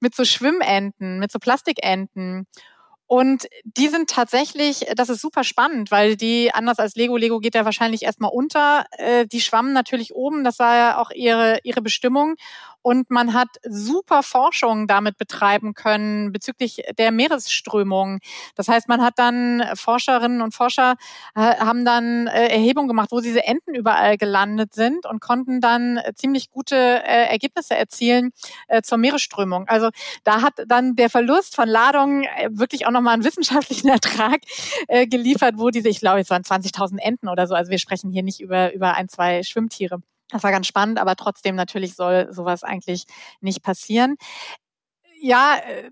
[0.00, 2.46] mit so Schwimmenten, mit so Plastikenten.
[3.08, 7.54] Und die sind tatsächlich, das ist super spannend, weil die, anders als Lego, Lego geht
[7.54, 11.82] ja wahrscheinlich erstmal unter, äh, die schwammen natürlich oben, das war ja auch ihre, ihre
[11.82, 12.36] Bestimmung
[12.82, 18.18] und man hat super Forschung damit betreiben können bezüglich der Meeresströmung.
[18.56, 20.96] Das heißt, man hat dann Forscherinnen und Forscher
[21.34, 25.98] äh, haben dann äh, Erhebungen gemacht, wo diese Enten überall gelandet sind und konnten dann
[25.98, 28.30] äh, ziemlich gute äh, Ergebnisse erzielen
[28.68, 29.68] äh, zur Meeresströmung.
[29.68, 29.90] Also
[30.24, 34.40] da hat dann der Verlust von Ladungen äh, wirklich auch nochmal einen wissenschaftlichen Ertrag
[34.88, 37.54] äh, geliefert, wo diese, ich glaube, es waren 20.000 Enten oder so.
[37.54, 40.02] Also wir sprechen hier nicht über, über ein, zwei Schwimmtiere.
[40.32, 43.04] Das war ganz spannend, aber trotzdem natürlich soll sowas eigentlich
[43.40, 44.16] nicht passieren.
[45.20, 45.90] Ja, äh,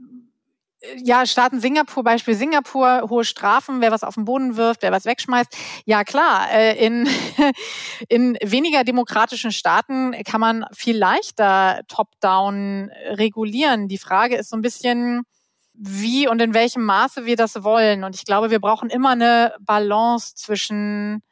[0.96, 5.04] ja, Staaten Singapur, Beispiel Singapur, hohe Strafen, wer was auf den Boden wirft, wer was
[5.04, 5.54] wegschmeißt.
[5.84, 7.06] Ja, klar, äh, in,
[8.08, 13.88] in weniger demokratischen Staaten kann man viel leichter top-down regulieren.
[13.88, 15.24] Die Frage ist so ein bisschen,
[15.74, 18.02] wie und in welchem Maße wir das wollen.
[18.02, 21.22] Und ich glaube, wir brauchen immer eine Balance zwischen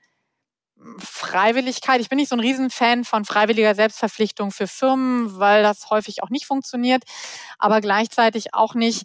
[0.99, 2.01] Freiwilligkeit.
[2.01, 6.31] Ich bin nicht so ein Riesenfan von freiwilliger Selbstverpflichtung für Firmen, weil das häufig auch
[6.31, 7.05] nicht funktioniert,
[7.59, 9.05] aber gleichzeitig auch nicht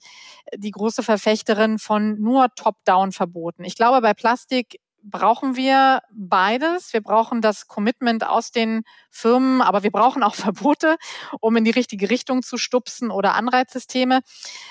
[0.56, 3.64] die große Verfechterin von nur Top-Down-Verboten.
[3.64, 6.94] Ich glaube, bei Plastik brauchen wir beides.
[6.94, 10.96] Wir brauchen das Commitment aus den Firmen, aber wir brauchen auch Verbote,
[11.40, 14.22] um in die richtige Richtung zu stupsen oder Anreizsysteme.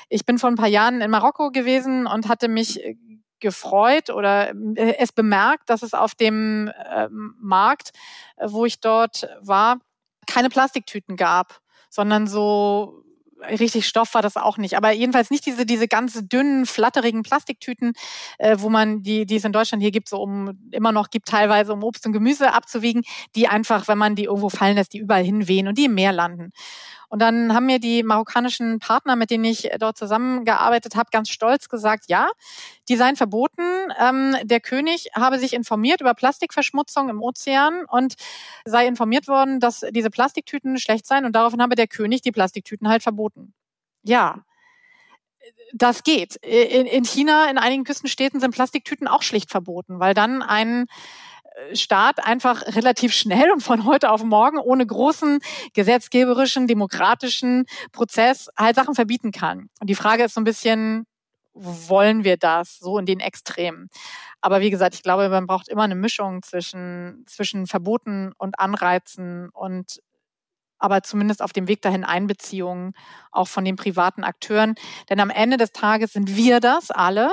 [0.09, 2.81] Ich bin vor ein paar Jahren in Marokko gewesen und hatte mich
[3.43, 7.93] gefreut oder äh, es bemerkt, dass es auf dem äh, Markt,
[8.37, 9.79] äh, wo ich dort war,
[10.27, 13.03] keine Plastiktüten gab, sondern so
[13.43, 14.77] richtig Stoff war das auch nicht.
[14.77, 17.93] Aber jedenfalls nicht diese, diese ganz dünnen, flatterigen Plastiktüten,
[18.39, 21.29] äh, wo man die, die es in Deutschland hier gibt, so um immer noch gibt,
[21.29, 23.03] teilweise um Obst und Gemüse abzuwiegen,
[23.35, 26.13] die einfach, wenn man die irgendwo fallen lässt, die überall hinwehen und die im Meer
[26.13, 26.53] landen.
[27.13, 31.69] Und dann haben mir die marokkanischen Partner, mit denen ich dort zusammengearbeitet habe, ganz stolz
[31.69, 32.31] gesagt, ja,
[32.89, 33.63] die seien verboten.
[34.01, 38.15] Ähm, der König habe sich informiert über Plastikverschmutzung im Ozean und
[38.65, 41.27] sei informiert worden, dass diese Plastiktüten schlecht seien.
[41.27, 43.53] Und daraufhin habe der König die Plastiktüten halt verboten.
[44.03, 44.47] Ja,
[45.75, 46.37] das geht.
[46.37, 50.87] In China, in einigen Küstenstädten sind Plastiktüten auch schlicht verboten, weil dann ein
[51.75, 55.41] Staat einfach relativ schnell und von heute auf morgen ohne großen
[55.75, 59.69] gesetzgeberischen, demokratischen Prozess halt Sachen verbieten kann.
[59.81, 61.07] Und die Frage ist so ein bisschen,
[61.55, 63.89] wollen wir das so in den Extremen?
[64.41, 69.51] Aber wie gesagt, ich glaube, man braucht immer eine Mischung zwischen, zwischen Verboten und Anreizen
[69.51, 70.01] und
[70.79, 72.93] aber zumindest auf dem Weg dahin Einbeziehungen
[73.31, 74.75] auch von den privaten Akteuren.
[75.09, 77.31] Denn am Ende des Tages sind wir das alle,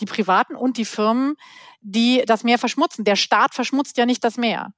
[0.00, 1.36] die Privaten und die Firmen,
[1.80, 3.04] die das Meer verschmutzen.
[3.04, 4.72] Der Staat verschmutzt ja nicht das Meer.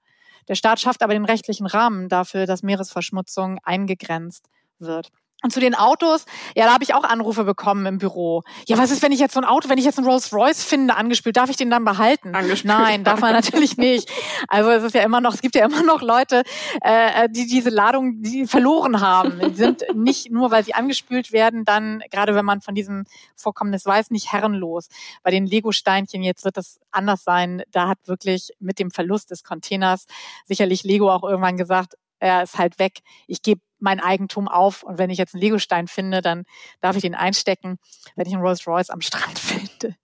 [0.49, 4.49] Der Staat schafft aber den rechtlichen Rahmen dafür, dass Meeresverschmutzung eingegrenzt
[4.79, 5.11] wird.
[5.43, 6.25] Und zu den Autos,
[6.57, 8.43] ja, da habe ich auch Anrufe bekommen im Büro.
[8.67, 10.65] Ja, was ist, wenn ich jetzt so ein Auto, wenn ich jetzt einen Rolls Royce
[10.65, 12.35] finde, angespült, darf ich den dann behalten?
[12.35, 12.73] Angespült.
[12.73, 14.11] Nein, darf man natürlich nicht.
[14.49, 16.45] Also es ist ja immer noch, es gibt ja immer noch Leute,
[16.81, 19.39] äh, die diese Ladung die verloren haben.
[19.51, 23.05] Die sind nicht nur, weil sie angespült werden, dann, gerade wenn man von diesem
[23.37, 24.89] Vorkommnis weiß, nicht herrenlos.
[25.23, 27.63] Bei den Lego-Steinchen jetzt wird das anders sein.
[27.71, 30.07] Da hat wirklich mit dem Verlust des Containers
[30.47, 33.01] sicherlich Lego auch irgendwann gesagt, er ist halt weg.
[33.27, 34.83] Ich gebe mein Eigentum auf.
[34.83, 36.45] Und wenn ich jetzt einen Legostein finde, dann
[36.81, 37.79] darf ich den einstecken,
[38.17, 39.95] wenn ich einen Rolls Royce am Strand finde.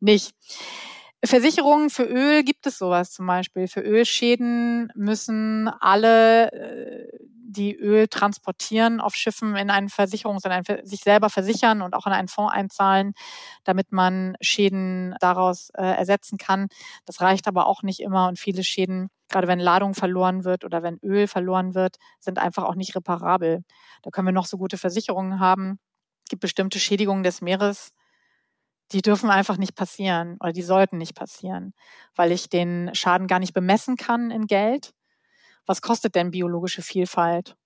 [0.00, 0.32] Nicht.
[1.22, 3.66] Versicherungen für Öl gibt es sowas zum Beispiel.
[3.66, 7.08] Für Ölschäden müssen alle, äh,
[7.46, 12.06] die Öl transportieren auf Schiffen, in einen Versicherungs-, in einen, sich selber versichern und auch
[12.06, 13.14] in einen Fonds einzahlen,
[13.64, 16.68] damit man Schäden daraus äh, ersetzen kann.
[17.04, 20.82] Das reicht aber auch nicht immer und viele Schäden gerade wenn Ladung verloren wird oder
[20.84, 23.64] wenn Öl verloren wird, sind einfach auch nicht reparabel.
[24.02, 25.80] Da können wir noch so gute Versicherungen haben.
[26.24, 27.90] Es gibt bestimmte Schädigungen des Meeres,
[28.92, 31.74] die dürfen einfach nicht passieren oder die sollten nicht passieren,
[32.14, 34.92] weil ich den Schaden gar nicht bemessen kann in Geld.
[35.66, 37.56] Was kostet denn biologische Vielfalt?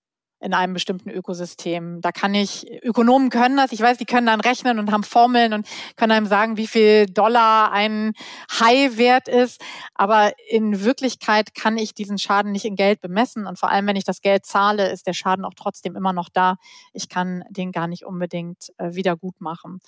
[0.40, 2.00] In einem bestimmten Ökosystem.
[2.00, 5.52] Da kann ich, Ökonomen können das, ich weiß, die können dann rechnen und haben Formeln
[5.52, 5.66] und
[5.96, 8.12] können einem sagen, wie viel Dollar ein
[8.50, 9.60] Hai wert ist.
[9.94, 13.46] Aber in Wirklichkeit kann ich diesen Schaden nicht in Geld bemessen.
[13.46, 16.28] Und vor allem, wenn ich das Geld zahle, ist der Schaden auch trotzdem immer noch
[16.28, 16.56] da.
[16.92, 19.80] Ich kann den gar nicht unbedingt äh, wieder gut machen.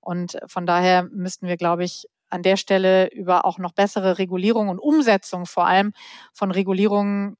[0.00, 4.68] Und von daher müssten wir, glaube ich, an der Stelle über auch noch bessere Regulierung
[4.68, 5.92] und Umsetzung vor allem
[6.32, 7.36] von Regulierungen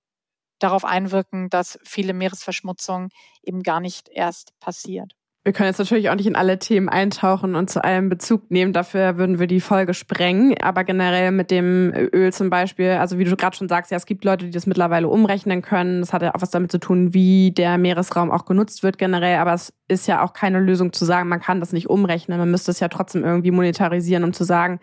[0.58, 3.08] darauf einwirken, dass viele Meeresverschmutzung
[3.42, 5.14] eben gar nicht erst passiert.
[5.48, 8.74] Wir können jetzt natürlich auch nicht in alle Themen eintauchen und zu allem Bezug nehmen.
[8.74, 10.60] Dafür würden wir die Folge sprengen.
[10.60, 14.04] Aber generell mit dem Öl zum Beispiel, also wie du gerade schon sagst, ja, es
[14.04, 16.00] gibt Leute, die das mittlerweile umrechnen können.
[16.00, 19.38] Das hat ja auch was damit zu tun, wie der Meeresraum auch genutzt wird generell.
[19.38, 22.38] Aber es ist ja auch keine Lösung zu sagen, man kann das nicht umrechnen.
[22.38, 24.80] Man müsste es ja trotzdem irgendwie monetarisieren, um zu sagen,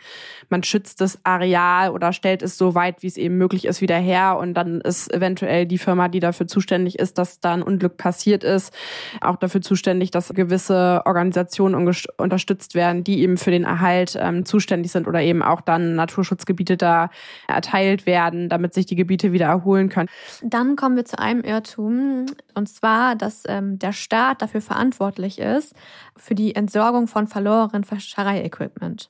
[0.49, 3.97] man schützt das Areal oder stellt es so weit, wie es eben möglich ist, wieder
[3.97, 4.37] her.
[4.39, 8.43] Und dann ist eventuell die Firma, die dafür zuständig ist, dass da ein Unglück passiert
[8.43, 8.73] ist,
[9.21, 11.75] auch dafür zuständig, dass gewisse Organisationen
[12.17, 16.77] unterstützt werden, die eben für den Erhalt ähm, zuständig sind oder eben auch dann Naturschutzgebiete
[16.77, 17.11] da
[17.47, 20.09] erteilt werden, damit sich die Gebiete wieder erholen können.
[20.41, 22.25] Dann kommen wir zu einem Irrtum,
[22.55, 25.73] und zwar, dass ähm, der Staat dafür verantwortlich verantwortlich ist
[26.17, 29.09] für die Entsorgung von verlorenen Fischereiequipment.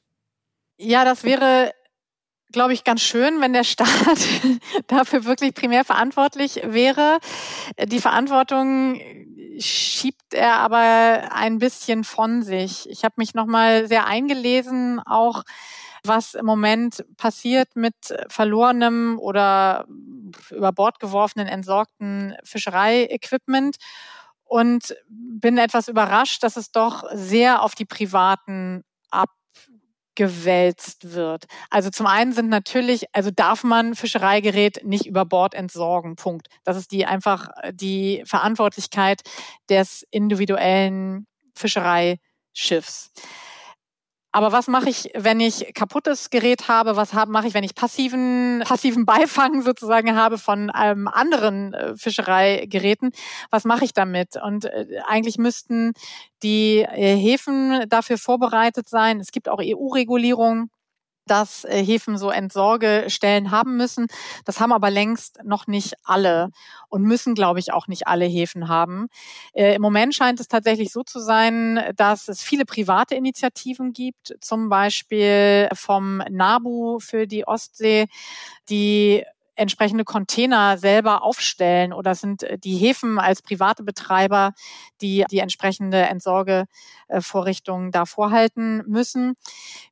[0.78, 1.72] Ja, das wäre
[2.52, 3.90] glaube ich, ganz schön, wenn der Staat
[4.88, 7.18] dafür wirklich primär verantwortlich wäre.
[7.86, 9.02] Die Verantwortung
[9.60, 12.90] schiebt er aber ein bisschen von sich.
[12.90, 15.44] Ich habe mich nochmal sehr eingelesen, auch
[16.06, 17.96] was im Moment passiert mit
[18.30, 19.86] verlorenem oder
[20.52, 23.78] über Bord geworfenen, entsorgten Fischereiequipment
[24.46, 31.46] und bin etwas überrascht, dass es doch sehr auf die Privaten abgewälzt wird.
[31.70, 36.16] Also zum einen sind natürlich, also darf man Fischereigerät nicht über Bord entsorgen.
[36.16, 36.48] Punkt.
[36.64, 39.22] Das ist die einfach die Verantwortlichkeit
[39.70, 43.12] des individuellen Fischereischiffs.
[44.36, 46.98] Aber was mache ich, wenn ich kaputtes Gerät habe?
[46.98, 53.12] Was mache ich, wenn ich passiven, passiven Beifang sozusagen habe von ähm, anderen äh, Fischereigeräten?
[53.50, 54.36] Was mache ich damit?
[54.36, 55.94] Und äh, eigentlich müssten
[56.44, 59.22] die äh, Häfen dafür vorbereitet sein.
[59.22, 60.70] Es gibt auch EU-Regulierungen
[61.28, 64.08] dass äh, Häfen so Entsorgestellen haben müssen.
[64.46, 66.50] Das haben aber längst noch nicht alle
[66.90, 69.08] und müssen, glaube ich, auch nicht alle Häfen haben.
[69.54, 74.36] Äh, Im Moment scheint es tatsächlich so zu sein, dass es viele private Initiativen gibt,
[74.40, 78.08] zum Beispiel vom NABU für die Ostsee,
[78.70, 79.24] die
[79.56, 84.54] entsprechende Container selber aufstellen oder sind äh, die Häfen als private Betreiber,
[85.02, 89.36] die die entsprechende Entsorgevorrichtungen da vorhalten müssen.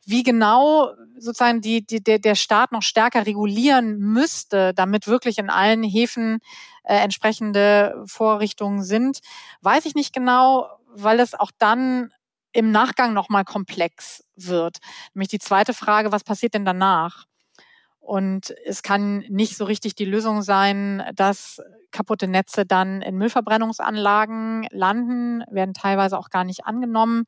[0.05, 5.49] Wie genau sozusagen die, die, der, der Staat noch stärker regulieren müsste, damit wirklich in
[5.49, 6.39] allen Häfen
[6.83, 9.19] äh, entsprechende Vorrichtungen sind,
[9.61, 12.11] weiß ich nicht genau, weil es auch dann
[12.51, 14.77] im Nachgang nochmal komplex wird.
[15.13, 17.25] Nämlich die zweite Frage, was passiert denn danach?
[18.03, 24.67] Und es kann nicht so richtig die Lösung sein, dass kaputte Netze dann in Müllverbrennungsanlagen
[24.71, 27.23] landen, werden teilweise auch gar nicht angenommen.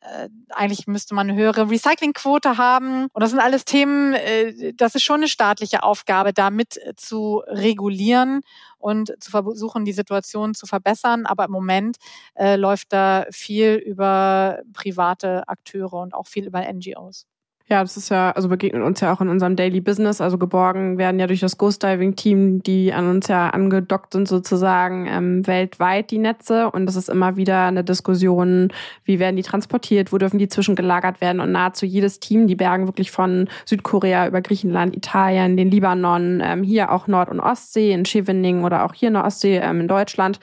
[0.00, 3.08] Äh, eigentlich müsste man eine höhere Recyclingquote haben.
[3.12, 8.42] Und das sind alles Themen, äh, das ist schon eine staatliche Aufgabe, damit zu regulieren
[8.78, 11.26] und zu versuchen, die Situation zu verbessern.
[11.26, 11.96] Aber im Moment
[12.36, 17.26] äh, läuft da viel über private Akteure und auch viel über NGOs.
[17.70, 20.22] Ja, das ist ja, also begegnet uns ja auch in unserem Daily Business.
[20.22, 24.26] Also geborgen werden ja durch das Ghost Diving Team, die an uns ja angedockt sind
[24.26, 26.70] sozusagen, ähm, weltweit die Netze.
[26.70, 28.72] Und das ist immer wieder eine Diskussion,
[29.04, 31.40] wie werden die transportiert, wo dürfen die zwischengelagert werden.
[31.40, 36.62] Und nahezu jedes Team, die bergen wirklich von Südkorea über Griechenland, Italien, den Libanon, ähm,
[36.62, 39.88] hier auch Nord- und Ostsee, in Scheveningen oder auch hier in der Ostsee ähm, in
[39.88, 40.40] Deutschland.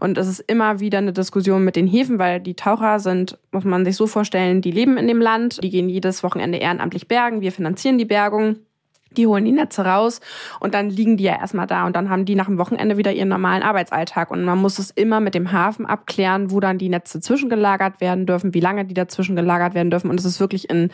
[0.00, 3.62] Und es ist immer wieder eine Diskussion mit den Häfen, weil die Taucher sind, muss
[3.62, 7.40] man sich so vorstellen, die leben in dem Land, die gehen jedes Wochenende ehrenamtlich bergen,
[7.40, 8.56] wir finanzieren die Bergung.
[9.16, 10.20] Die holen die Netze raus
[10.58, 13.12] und dann liegen die ja erstmal da und dann haben die nach dem Wochenende wieder
[13.12, 14.32] ihren normalen Arbeitsalltag.
[14.32, 18.26] Und man muss es immer mit dem Hafen abklären, wo dann die Netze zwischengelagert werden
[18.26, 20.10] dürfen, wie lange die dazwischen gelagert werden dürfen.
[20.10, 20.90] Und es ist wirklich in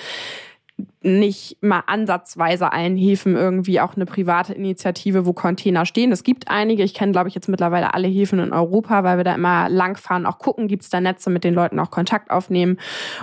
[1.03, 6.13] nicht mal ansatzweise allen Häfen irgendwie auch eine private Initiative, wo Container stehen.
[6.13, 6.83] Es gibt einige.
[6.83, 10.27] Ich kenne, glaube ich, jetzt mittlerweile alle Häfen in Europa, weil wir da immer langfahren,
[10.27, 12.77] auch gucken, gibt es da Netze, mit den Leuten auch Kontakt aufnehmen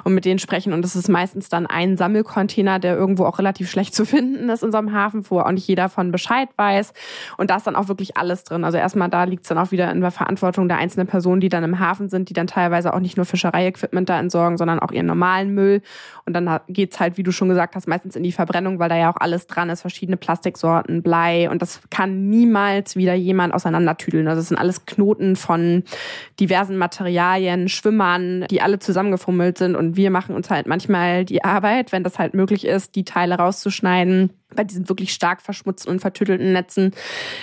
[0.04, 0.74] und mit denen sprechen.
[0.74, 4.64] Und es ist meistens dann ein Sammelcontainer, der irgendwo auch relativ schlecht zu finden ist
[4.64, 6.94] in so einem Hafen, wo auch nicht jeder von Bescheid weiß.
[7.38, 8.64] Und da ist dann auch wirklich alles drin.
[8.64, 11.50] Also erstmal da liegt es dann auch wieder in der Verantwortung der einzelnen Personen, die
[11.50, 14.92] dann im Hafen sind, die dann teilweise auch nicht nur Fischereiequipment da entsorgen, sondern auch
[14.92, 15.84] ihren normalen Müll.
[16.26, 18.98] Und dann geht's halt, wie du schon gesagt hast, meistens in die Verbrennung, weil da
[18.98, 24.28] ja auch alles dran ist, verschiedene Plastiksorten, Blei und das kann niemals wieder jemand auseinandertüdeln.
[24.28, 25.84] Also es sind alles Knoten von
[26.40, 31.92] diversen Materialien, Schwimmern, die alle zusammengefummelt sind und wir machen uns halt manchmal die Arbeit,
[31.92, 36.54] wenn das halt möglich ist, die Teile rauszuschneiden bei diesen wirklich stark verschmutzten und vertüttelten
[36.54, 36.92] Netzen,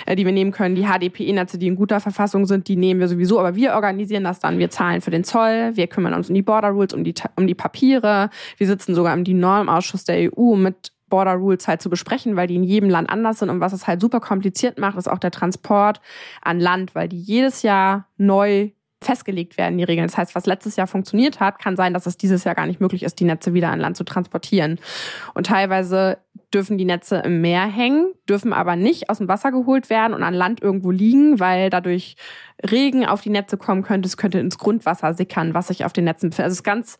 [0.05, 0.75] äh, die wir nehmen können.
[0.75, 4.39] Die HDPE-Netze, die in guter Verfassung sind, die nehmen wir sowieso, aber wir organisieren das
[4.39, 4.57] dann.
[4.57, 7.47] Wir zahlen für den Zoll, wir kümmern uns um die Border Rules, um die, um
[7.47, 8.29] die Papiere.
[8.57, 12.55] Wir sitzen sogar im DIN-Norm-Ausschuss der EU mit Border Rules halt zu besprechen, weil die
[12.55, 15.31] in jedem Land anders sind und was es halt super kompliziert macht, ist auch der
[15.31, 16.01] Transport
[16.41, 18.71] an Land, weil die jedes Jahr neu
[19.05, 20.07] festgelegt werden, die Regeln.
[20.07, 22.81] Das heißt, was letztes Jahr funktioniert hat, kann sein, dass es dieses Jahr gar nicht
[22.81, 24.79] möglich ist, die Netze wieder an Land zu transportieren.
[25.33, 26.17] Und teilweise
[26.53, 30.23] dürfen die Netze im Meer hängen, dürfen aber nicht aus dem Wasser geholt werden und
[30.23, 32.15] an Land irgendwo liegen, weil dadurch
[32.69, 34.07] Regen auf die Netze kommen könnte.
[34.07, 36.45] Es könnte ins Grundwasser sickern, was sich auf den Netzen befindet.
[36.45, 36.97] Also es ist ganz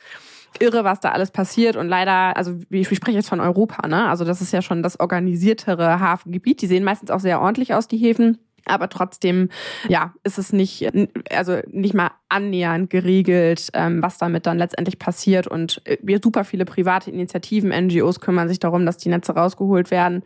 [0.59, 1.75] irre, was da alles passiert.
[1.75, 4.07] Und leider, also ich spreche jetzt von Europa, ne?
[4.07, 6.61] Also das ist ja schon das organisiertere Hafengebiet.
[6.61, 8.37] Die sehen meistens auch sehr ordentlich aus, die Häfen.
[8.66, 9.49] Aber trotzdem,
[9.88, 10.89] ja, ist es nicht,
[11.32, 15.47] also nicht mal annähernd geregelt, ähm, was damit dann letztendlich passiert.
[15.47, 19.91] Und äh, wir super viele private Initiativen, NGOs kümmern sich darum, dass die Netze rausgeholt
[19.91, 20.24] werden.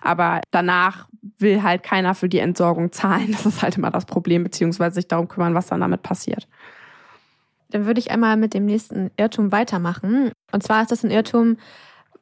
[0.00, 3.32] Aber danach will halt keiner für die Entsorgung zahlen.
[3.32, 6.48] Das ist halt immer das Problem, beziehungsweise sich darum kümmern, was dann damit passiert.
[7.70, 10.32] Dann würde ich einmal mit dem nächsten Irrtum weitermachen.
[10.52, 11.56] Und zwar ist das ein Irrtum,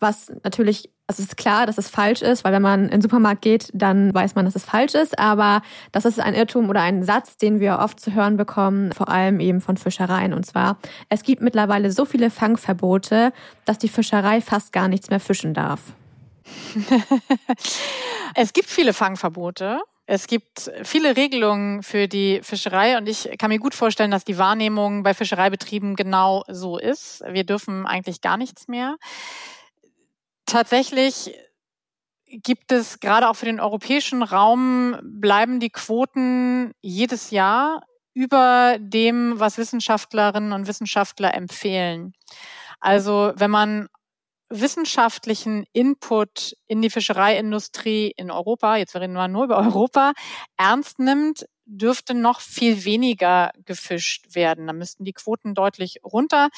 [0.00, 3.42] was natürlich, es ist klar, dass es falsch ist, weil wenn man in den Supermarkt
[3.42, 5.18] geht, dann weiß man, dass es falsch ist.
[5.18, 9.08] Aber das ist ein Irrtum oder ein Satz, den wir oft zu hören bekommen, vor
[9.08, 10.32] allem eben von Fischereien.
[10.34, 10.78] Und zwar,
[11.08, 13.32] es gibt mittlerweile so viele Fangverbote,
[13.64, 15.80] dass die Fischerei fast gar nichts mehr fischen darf.
[18.34, 19.80] es gibt viele Fangverbote.
[20.10, 24.38] Es gibt viele Regelungen für die Fischerei und ich kann mir gut vorstellen, dass die
[24.38, 27.22] Wahrnehmung bei Fischereibetrieben genau so ist.
[27.30, 28.96] Wir dürfen eigentlich gar nichts mehr.
[30.48, 31.34] Tatsächlich
[32.24, 37.82] gibt es gerade auch für den europäischen Raum bleiben die Quoten jedes Jahr
[38.14, 42.14] über dem, was Wissenschaftlerinnen und Wissenschaftler empfehlen.
[42.80, 43.88] Also wenn man
[44.48, 50.12] wissenschaftlichen Input in die Fischereiindustrie in Europa, jetzt reden wir nur über Europa,
[50.56, 54.66] ernst nimmt, dürfte noch viel weniger gefischt werden.
[54.66, 56.48] Da müssten die Quoten deutlich runter.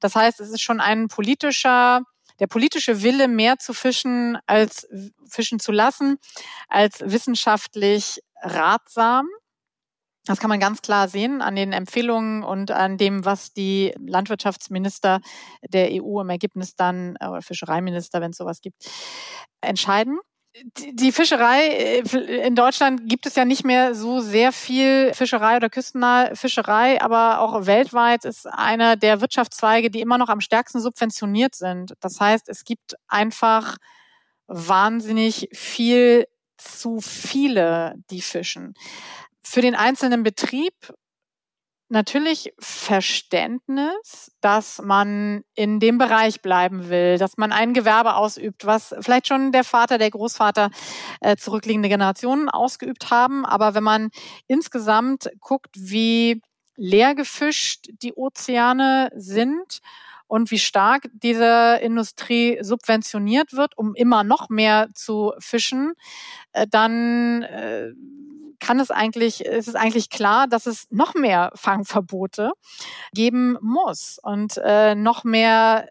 [0.00, 2.00] Das heißt, es ist schon ein politischer,
[2.40, 4.88] der politische Wille, mehr zu fischen als
[5.28, 6.16] fischen zu lassen,
[6.68, 9.26] als wissenschaftlich ratsam.
[10.26, 15.20] Das kann man ganz klar sehen an den Empfehlungen und an dem, was die Landwirtschaftsminister
[15.68, 18.76] der EU im Ergebnis dann, äh, oder Fischereiminister, wenn es sowas gibt,
[19.60, 20.18] entscheiden.
[20.76, 25.68] Die Fischerei äh, in Deutschland gibt es ja nicht mehr so sehr viel Fischerei oder
[25.68, 31.56] küstennahe Fischerei, aber auch weltweit ist einer der Wirtschaftszweige, die immer noch am stärksten subventioniert
[31.56, 31.94] sind.
[32.00, 33.78] Das heißt, es gibt einfach
[34.46, 36.26] wahnsinnig viel
[36.56, 38.74] zu viele, die fischen
[39.44, 40.74] für den einzelnen Betrieb
[41.88, 48.94] natürlich Verständnis, dass man in dem Bereich bleiben will, dass man ein Gewerbe ausübt, was
[49.00, 50.70] vielleicht schon der Vater, der Großvater
[51.20, 53.44] äh, zurückliegende Generationen ausgeübt haben.
[53.44, 54.10] Aber wenn man
[54.46, 56.42] insgesamt guckt, wie
[56.76, 59.80] leer gefischt die Ozeane sind
[60.26, 65.92] und wie stark diese Industrie subventioniert wird, um immer noch mehr zu fischen,
[66.52, 67.92] äh, dann äh,
[68.64, 72.52] kann es eigentlich, ist es eigentlich klar, dass es noch mehr Fangverbote
[73.12, 75.88] geben muss und äh, noch mehr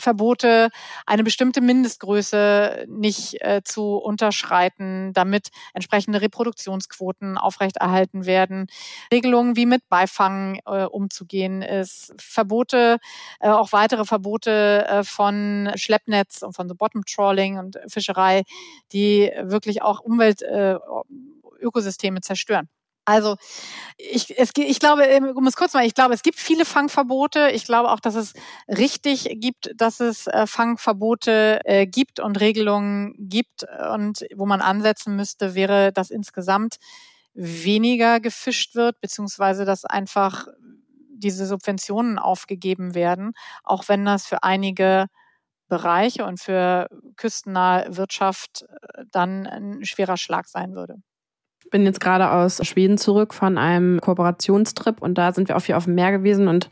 [0.00, 0.70] Verbote,
[1.06, 8.66] eine bestimmte Mindestgröße nicht äh, zu unterschreiten, damit entsprechende Reproduktionsquoten aufrechterhalten werden.
[9.12, 12.98] Regelungen, wie mit Beifang äh, umzugehen ist, Verbote,
[13.40, 18.42] äh, auch weitere Verbote äh, von Schleppnetz und von so Bottom Trawling und Fischerei,
[18.92, 20.76] die wirklich auch Umwelt äh,
[21.60, 22.68] Ökosysteme zerstören.
[23.06, 23.36] Also
[23.98, 27.50] ich, es, ich glaube, ähm, um es kurz mal, ich glaube, es gibt viele Fangverbote.
[27.52, 28.34] Ich glaube auch, dass es
[28.68, 33.64] richtig gibt, dass es äh, Fangverbote äh, gibt und Regelungen gibt.
[33.94, 36.76] Und wo man ansetzen müsste, wäre, dass insgesamt
[37.34, 40.46] weniger gefischt wird, beziehungsweise dass einfach
[41.12, 43.32] diese Subventionen aufgegeben werden,
[43.64, 45.06] auch wenn das für einige
[45.68, 50.96] Bereiche und für küstennahe Wirtschaft äh, dann ein schwerer Schlag sein würde
[51.70, 55.76] bin jetzt gerade aus Schweden zurück von einem Kooperationstrip und da sind wir auch hier
[55.76, 56.68] auf dem Meer gewesen und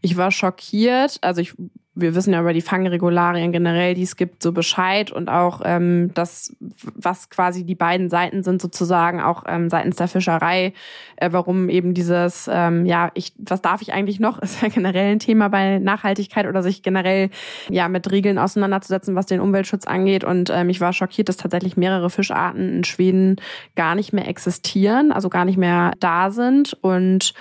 [0.00, 1.18] ich war schockiert.
[1.22, 1.54] Also ich
[1.94, 6.12] wir wissen ja über die Fangregularien generell, die es gibt, so Bescheid und auch ähm,
[6.14, 10.72] das, was quasi die beiden Seiten sind sozusagen, auch ähm, seitens der Fischerei,
[11.16, 15.12] äh, warum eben dieses, ähm, ja, ich, was darf ich eigentlich noch, ist ja generell
[15.12, 17.30] ein Thema bei Nachhaltigkeit oder sich generell
[17.68, 20.22] ja mit Regeln auseinanderzusetzen, was den Umweltschutz angeht.
[20.22, 23.36] Und ähm, ich war schockiert, dass tatsächlich mehrere Fischarten in Schweden
[23.74, 27.34] gar nicht mehr existieren, also gar nicht mehr da sind und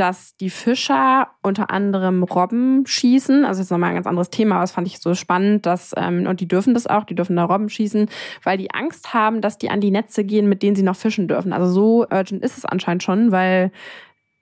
[0.00, 3.44] dass die Fischer unter anderem Robben schießen.
[3.44, 5.92] Also das ist nochmal ein ganz anderes Thema, aber das fand ich so spannend, dass,
[5.96, 8.08] ähm, und die dürfen das auch, die dürfen da Robben schießen,
[8.44, 11.28] weil die Angst haben, dass die an die Netze gehen, mit denen sie noch fischen
[11.28, 11.52] dürfen.
[11.52, 13.72] Also so urgent ist es anscheinend schon, weil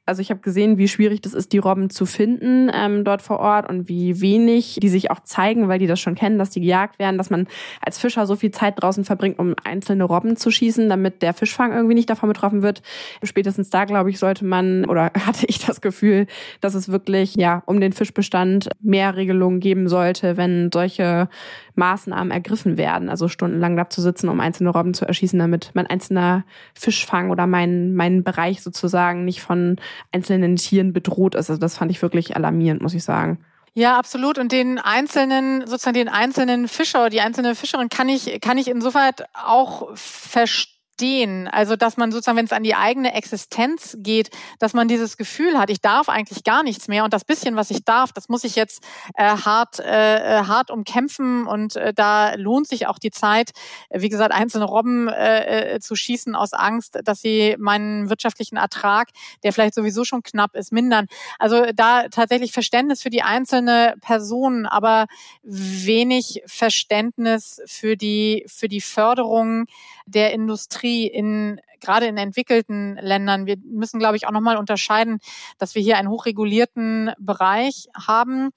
[0.07, 3.40] also ich habe gesehen, wie schwierig das ist, die Robben zu finden ähm, dort vor
[3.40, 6.61] Ort und wie wenig die sich auch zeigen, weil die das schon kennen, dass die
[6.61, 7.48] gejagt werden, dass man
[7.80, 11.72] als Fischer so viel Zeit draußen verbringt, um einzelne Robben zu schießen, damit der Fischfang
[11.72, 12.82] irgendwie nicht davon betroffen wird.
[13.24, 16.26] Spätestens da, glaube ich, sollte man oder hatte ich das Gefühl,
[16.61, 21.28] dass es wirklich ja um den Fischbestand mehr Regelungen geben sollte, wenn solche
[21.76, 23.08] Maßnahmen ergriffen werden.
[23.08, 27.46] Also stundenlang da zu sitzen, um einzelne Robben zu erschießen, damit mein einzelner Fischfang oder
[27.46, 29.76] mein, mein Bereich sozusagen nicht von
[30.12, 31.50] einzelnen Tieren bedroht ist.
[31.50, 33.38] Also das fand ich wirklich alarmierend, muss ich sagen.
[33.74, 34.38] Ja, absolut.
[34.38, 38.68] Und den einzelnen, sozusagen den einzelnen Fischer oder die einzelne Fischerin kann ich, kann ich
[38.68, 41.49] insofern auch verstehen Ideen.
[41.49, 45.59] Also, dass man sozusagen, wenn es an die eigene Existenz geht, dass man dieses Gefühl
[45.59, 48.44] hat, ich darf eigentlich gar nichts mehr und das bisschen, was ich darf, das muss
[48.44, 48.82] ich jetzt
[49.14, 53.51] äh, hart, äh hart umkämpfen und äh, da lohnt sich auch die Zeit,
[53.90, 59.09] wie gesagt, einzelne Robben äh, äh, zu schießen aus Angst, dass sie meinen wirtschaftlichen Ertrag,
[59.42, 61.07] der vielleicht sowieso schon knapp ist, mindern.
[61.38, 65.07] Also da tatsächlich Verständnis für die einzelne Person, aber
[65.42, 69.66] wenig Verständnis für die, für die Förderung
[70.07, 73.47] der Industrie in gerade in entwickelten Ländern.
[73.47, 75.18] Wir müssen, glaube ich, auch nochmal unterscheiden,
[75.59, 78.51] dass wir hier einen hochregulierten Bereich haben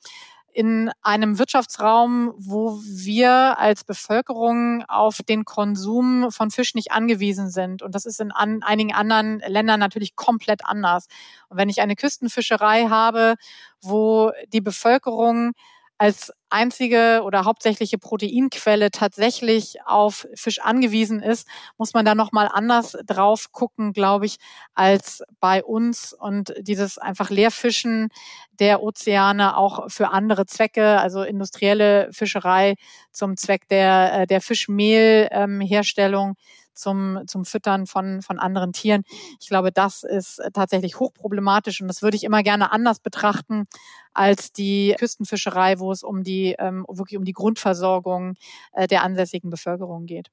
[0.52, 7.82] in einem Wirtschaftsraum, wo wir als Bevölkerung auf den Konsum von Fisch nicht angewiesen sind.
[7.84, 11.08] Und das ist in an, einigen anderen Ländern natürlich komplett anders.
[11.50, 13.36] Und wenn ich eine Küstenfischerei habe,
[13.82, 15.52] wo die Bevölkerung
[16.00, 21.47] als einzige oder hauptsächliche Proteinquelle tatsächlich auf Fisch angewiesen ist,
[21.78, 24.38] muss man da noch mal anders drauf gucken, glaube ich,
[24.74, 26.14] als bei uns.
[26.14, 28.10] Und dieses einfach Leerfischen
[28.54, 32.76] der Ozeane auch für andere Zwecke, also industrielle Fischerei
[33.12, 36.36] zum Zweck der der Fischmehlherstellung
[36.74, 39.03] zum, zum Füttern von, von anderen Tieren.
[39.39, 43.65] Ich glaube, das ist tatsächlich hochproblematisch und das würde ich immer gerne anders betrachten
[44.13, 48.36] als die Küstenfischerei, wo es um die, ähm, wirklich um die Grundversorgung
[48.74, 50.30] äh, der ansässigen Bevölkerung geht.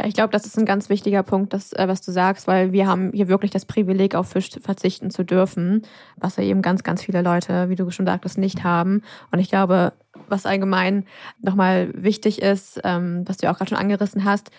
[0.00, 2.72] Ja, ich glaube, das ist ein ganz wichtiger Punkt, das, äh, was du sagst, weil
[2.72, 5.82] wir haben hier wirklich das Privileg, auf Fisch verzichten zu dürfen,
[6.16, 9.02] was ja eben ganz, ganz viele Leute, wie du schon sagtest, nicht haben.
[9.30, 9.92] Und ich glaube,
[10.28, 11.04] was allgemein
[11.40, 14.50] nochmal wichtig ist, ähm, was du ja auch gerade schon angerissen hast,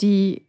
[0.00, 0.45] die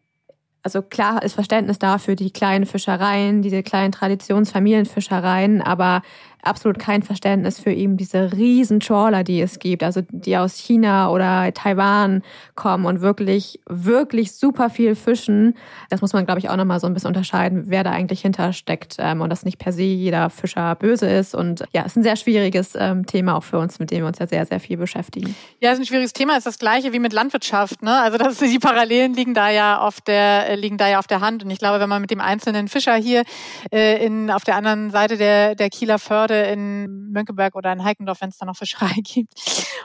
[0.68, 6.02] also klar ist Verständnis dafür die kleinen Fischereien, diese kleinen Traditionsfamilienfischereien, aber
[6.44, 11.10] absolut kein Verständnis für eben diese riesen Trawler, die es gibt, also die aus China
[11.10, 12.24] oder Taiwan
[12.56, 15.56] kommen und wirklich, wirklich super viel fischen.
[15.90, 18.98] Das muss man, glaube ich, auch nochmal so ein bisschen unterscheiden, wer da eigentlich hintersteckt
[19.00, 21.36] ähm, und dass nicht per se jeder Fischer böse ist.
[21.36, 24.08] Und ja, es ist ein sehr schwieriges ähm, Thema auch für uns, mit dem wir
[24.08, 25.36] uns ja sehr, sehr viel beschäftigen.
[25.60, 27.82] Ja, es ist ein schwieriges Thema, ist das gleiche wie mit Landwirtschaft.
[27.82, 28.00] Ne?
[28.00, 31.44] Also das, die Parallelen liegen da ja auf der, liegen da ja auf der Hand.
[31.44, 33.24] Und ich glaube, wenn man mit dem einzelnen Fischer hier
[33.72, 38.22] äh, in, auf der anderen Seite der, der Kieler Förde in Mönckeberg oder in Heikendorf,
[38.22, 39.34] wenn es da noch Fischerei gibt,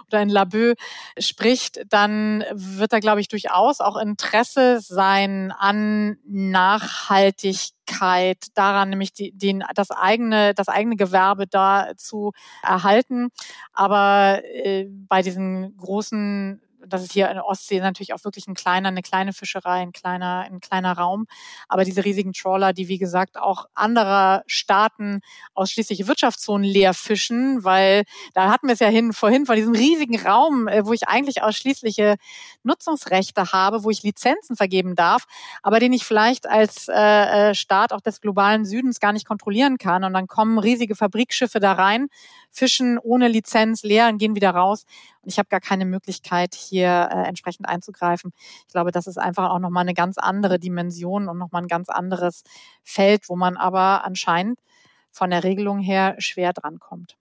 [0.06, 0.74] oder in Laboe
[1.18, 9.32] spricht, dann wird da, glaube ich, durchaus auch Interesse sein an Nachhaltigkeit daran, nämlich die,
[9.32, 12.32] den, das eigene, das eigene Gewerbe da zu
[12.62, 13.28] erhalten.
[13.72, 18.54] Aber äh, bei diesen großen das ist hier in der Ostsee natürlich auch wirklich ein
[18.54, 21.26] kleiner, eine kleine Fischerei, ein kleiner, ein kleiner Raum.
[21.68, 25.20] Aber diese riesigen Trawler, die wie gesagt auch anderer Staaten
[25.54, 28.04] ausschließliche Wirtschaftszonen leer fischen, weil
[28.34, 31.42] da hatten wir es ja hin, vorhin von diesem riesigen Raum, äh, wo ich eigentlich
[31.42, 32.16] ausschließliche
[32.62, 35.24] Nutzungsrechte habe, wo ich Lizenzen vergeben darf,
[35.62, 39.78] aber den ich vielleicht als äh, äh Staat auch des globalen Südens gar nicht kontrollieren
[39.78, 40.04] kann.
[40.04, 42.08] Und dann kommen riesige Fabrikschiffe da rein
[42.52, 44.84] fischen ohne Lizenz leer und gehen wieder raus.
[45.22, 48.32] Und ich habe gar keine Möglichkeit, hier äh, entsprechend einzugreifen.
[48.66, 51.90] Ich glaube, das ist einfach auch nochmal eine ganz andere Dimension und nochmal ein ganz
[51.90, 52.42] anderes
[52.82, 54.58] Feld, wo man aber anscheinend
[55.10, 57.16] von der Regelung her schwer drankommt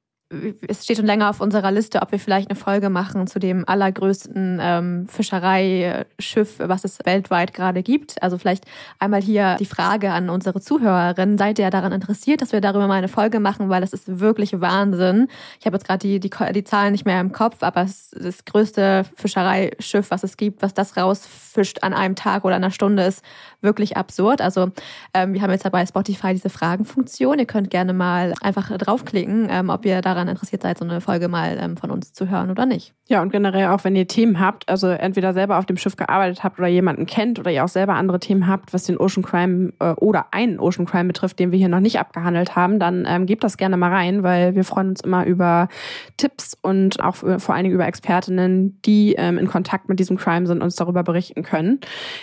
[0.68, 3.68] es steht schon länger auf unserer Liste, ob wir vielleicht eine Folge machen zu dem
[3.68, 8.22] allergrößten ähm, Fischereischiff, was es weltweit gerade gibt.
[8.24, 8.66] Also vielleicht
[9.00, 11.38] einmal hier die Frage an unsere Zuhörerinnen.
[11.38, 14.60] Seid ihr daran interessiert, dass wir darüber mal eine Folge machen, weil das ist wirklich
[14.62, 15.28] Wahnsinn.
[15.60, 18.26] Ich habe jetzt gerade die, die, die Zahlen nicht mehr im Kopf, aber es ist
[18.26, 23.04] das größte Fischereischiff, was es gibt, was das rausfischt an einem Tag oder einer Stunde,
[23.04, 23.24] ist
[23.62, 24.42] wirklich absurd.
[24.42, 24.72] Also
[25.14, 27.40] ähm, wir haben jetzt dabei Spotify diese Fragenfunktion.
[27.40, 31.28] Ihr könnt gerne mal einfach draufklicken, ähm, ob ihr daran interessiert seid, so eine Folge
[31.28, 32.94] mal ähm, von uns zu hören oder nicht.
[33.08, 36.44] Ja, und generell auch, wenn ihr Themen habt, also entweder selber auf dem Schiff gearbeitet
[36.44, 39.74] habt oder jemanden kennt oder ihr auch selber andere Themen habt, was den Ocean Crime
[39.80, 43.26] äh, oder einen Ocean Crime betrifft, den wir hier noch nicht abgehandelt haben, dann ähm,
[43.26, 45.68] gebt das gerne mal rein, weil wir freuen uns immer über
[46.18, 50.48] Tipps und auch vor allen Dingen über Expertinnen, die ähm, in Kontakt mit diesem Crime
[50.48, 51.80] sind und uns darüber berichten können.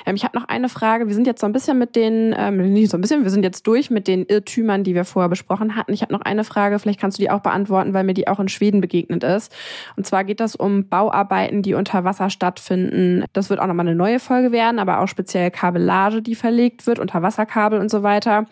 [0.06, 1.06] Ähm, ich habe noch eine Frage.
[1.06, 3.42] Wir sind jetzt so ein bisschen mit den, ähm, nicht so ein bisschen, wir sind
[3.42, 5.92] jetzt durch mit den Irrtümern, die wir vorher besprochen hatten.
[5.92, 8.40] Ich habe noch eine Frage, vielleicht kannst du die auch beantworten, weil mir die auch
[8.40, 9.54] in Schweden begegnet ist.
[9.96, 13.24] Und zwar geht das um Bauarbeiten, die unter Wasser stattfinden.
[13.32, 16.98] Das wird auch nochmal eine neue Folge werden, aber auch speziell Kabellage, die verlegt wird,
[16.98, 18.46] Unterwasserkabel und so weiter.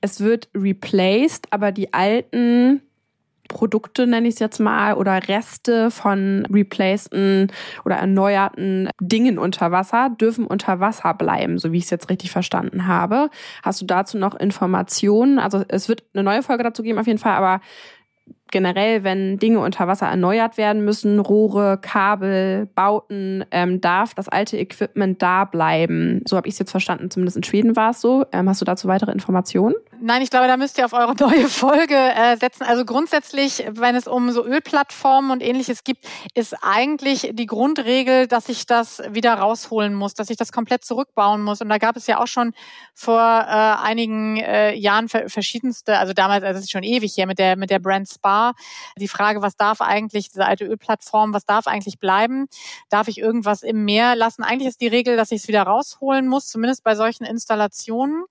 [0.00, 2.82] Es wird replaced, aber die alten
[3.50, 7.52] Produkte, nenne ich es jetzt mal, oder Reste von replaceden
[7.84, 12.30] oder erneuerten Dingen unter Wasser dürfen unter Wasser bleiben, so wie ich es jetzt richtig
[12.30, 13.28] verstanden habe.
[13.62, 15.38] Hast du dazu noch Informationen?
[15.38, 17.60] Also es wird eine neue Folge dazu geben auf jeden Fall, aber
[18.50, 24.58] generell, wenn Dinge unter Wasser erneuert werden müssen, Rohre, Kabel, Bauten, ähm, darf das alte
[24.58, 26.22] Equipment da bleiben.
[26.26, 27.10] So habe ich es jetzt verstanden.
[27.10, 28.24] Zumindest in Schweden war es so.
[28.32, 29.74] Ähm, hast du dazu weitere Informationen?
[30.02, 32.62] Nein, ich glaube, da müsst ihr auf eure neue Folge äh, setzen.
[32.62, 38.48] Also grundsätzlich, wenn es um so Ölplattformen und ähnliches gibt, ist eigentlich die Grundregel, dass
[38.48, 41.60] ich das wieder rausholen muss, dass ich das komplett zurückbauen muss.
[41.60, 42.54] Und da gab es ja auch schon
[42.94, 47.38] vor äh, einigen äh, Jahren verschiedenste, also damals, also es ist schon ewig hier mit
[47.38, 48.54] der mit der Brand Spa,
[48.96, 52.46] die Frage, was darf eigentlich diese alte Ölplattform, was darf eigentlich bleiben?
[52.88, 54.44] Darf ich irgendwas im Meer lassen?
[54.44, 58.24] Eigentlich ist die Regel, dass ich es wieder rausholen muss, zumindest bei solchen Installationen.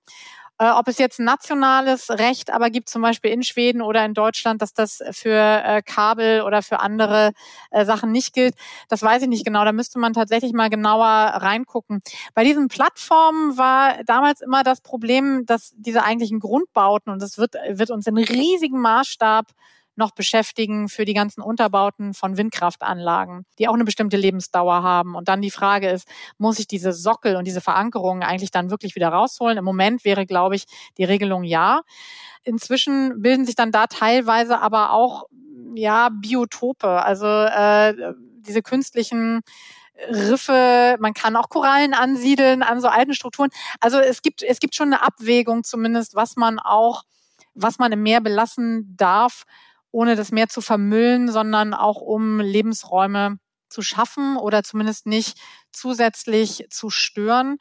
[0.60, 4.60] Äh, ob es jetzt nationales Recht aber gibt, zum Beispiel in Schweden oder in Deutschland,
[4.60, 7.32] dass das für äh, Kabel oder für andere
[7.70, 8.54] äh, Sachen nicht gilt,
[8.90, 9.64] das weiß ich nicht genau.
[9.64, 12.02] Da müsste man tatsächlich mal genauer reingucken.
[12.34, 17.54] Bei diesen Plattformen war damals immer das Problem, dass diese eigentlichen Grundbauten, und das wird,
[17.70, 19.46] wird uns in riesigem Maßstab
[19.96, 25.14] noch beschäftigen für die ganzen Unterbauten von Windkraftanlagen, die auch eine bestimmte Lebensdauer haben.
[25.14, 28.94] Und dann die Frage ist, muss ich diese Sockel und diese Verankerungen eigentlich dann wirklich
[28.94, 29.58] wieder rausholen?
[29.58, 30.64] Im Moment wäre, glaube ich,
[30.96, 31.82] die Regelung ja.
[32.42, 35.24] Inzwischen bilden sich dann da teilweise aber auch
[35.74, 39.42] ja Biotope, also äh, diese künstlichen
[40.08, 43.50] Riffe, man kann auch Korallen ansiedeln an so alten Strukturen.
[43.80, 47.02] Also es gibt, es gibt schon eine Abwägung zumindest, was man auch,
[47.54, 49.44] was man im Meer belassen darf
[49.92, 53.38] ohne das Meer zu vermüllen, sondern auch um Lebensräume
[53.68, 55.38] zu schaffen oder zumindest nicht
[55.72, 57.58] zusätzlich zu stören.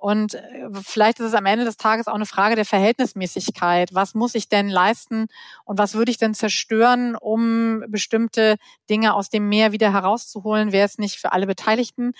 [0.00, 0.40] Und äh,
[0.82, 3.90] vielleicht ist es am Ende des Tages auch eine Frage der Verhältnismäßigkeit.
[3.92, 5.26] Was muss ich denn leisten
[5.66, 8.56] und was würde ich denn zerstören, um bestimmte
[8.88, 10.72] Dinge aus dem Meer wieder herauszuholen?
[10.72, 12.12] Wäre es nicht für alle Beteiligten,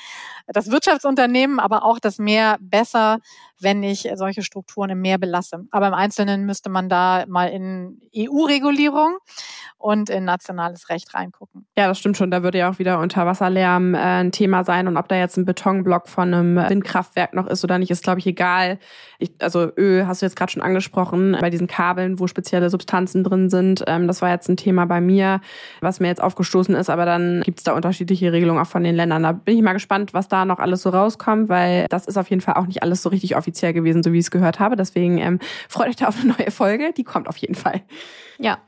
[0.47, 3.20] das Wirtschaftsunternehmen, aber auch das Meer besser,
[3.59, 5.64] wenn ich solche Strukturen im Meer belasse?
[5.70, 9.16] Aber im Einzelnen müsste man da mal in EU-Regulierung
[9.78, 11.66] und in nationales Recht reingucken.
[11.78, 12.31] Ja, das stimmt schon.
[12.31, 14.87] Da würde ja auch wieder Unterwasserlärm äh, ein Thema sein.
[14.87, 18.18] Und ob da jetzt ein Betonblock von einem Windkraftwerk noch ist oder nicht, ist, glaube
[18.18, 18.79] ich, egal.
[19.18, 23.25] Ich, also Öl hast du jetzt gerade schon angesprochen, bei diesen Kabeln, wo spezielle Substanzen
[23.25, 23.85] drin sind.
[23.87, 25.41] Ähm, das war jetzt ein Thema bei mir,
[25.81, 26.91] was mir jetzt aufgestoßen ist.
[26.91, 29.23] Aber dann gibt es da unterschiedliche Regelungen auch von den Ländern.
[29.23, 32.29] Da bin ich mal gespannt, was da noch alles so rauskommt, weil das ist auf
[32.31, 34.77] jeden Fall auch nicht alles so richtig offiziell gewesen, so wie ich es gehört habe.
[34.77, 36.93] Deswegen ähm, freut euch da auf eine neue Folge.
[36.97, 37.83] Die kommt auf jeden Fall.
[38.39, 38.59] Ja,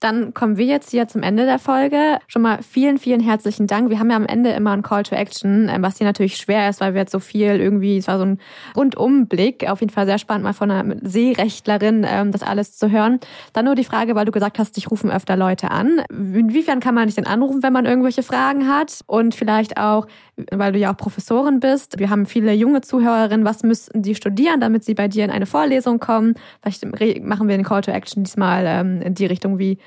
[0.00, 2.18] dann kommen wir jetzt hier zum Ende der Folge.
[2.26, 3.88] Schon mal vielen, vielen herzlichen Dank.
[3.88, 6.68] Wir haben ja am Ende immer ein Call to Action, ähm, was hier natürlich schwer
[6.68, 8.38] ist, weil wir jetzt so viel irgendwie, es war so ein
[8.76, 9.68] Rundumblick.
[9.68, 13.18] Auf jeden Fall sehr spannend, mal von einer Seerechtlerin ähm, das alles zu hören.
[13.54, 16.02] Dann nur die Frage, weil du gesagt hast, dich rufen öfter Leute an.
[16.10, 19.00] Inwiefern kann man dich denn anrufen, wenn man irgendwelche Fragen hat?
[19.06, 20.06] Und vielleicht auch,
[20.50, 21.98] weil du ja auch Professorin bist.
[21.98, 23.44] Wir haben viele junge Zuhörerinnen.
[23.44, 26.34] Was müssten die studieren, damit sie bei dir in eine Vorlesung kommen?
[26.62, 26.84] Vielleicht
[27.22, 29.78] machen wir den Call to Action diesmal ähm, in die Richtung, wie,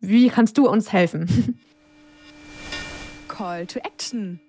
[0.00, 1.58] wie kannst du uns helfen?
[3.28, 4.40] Call to Action.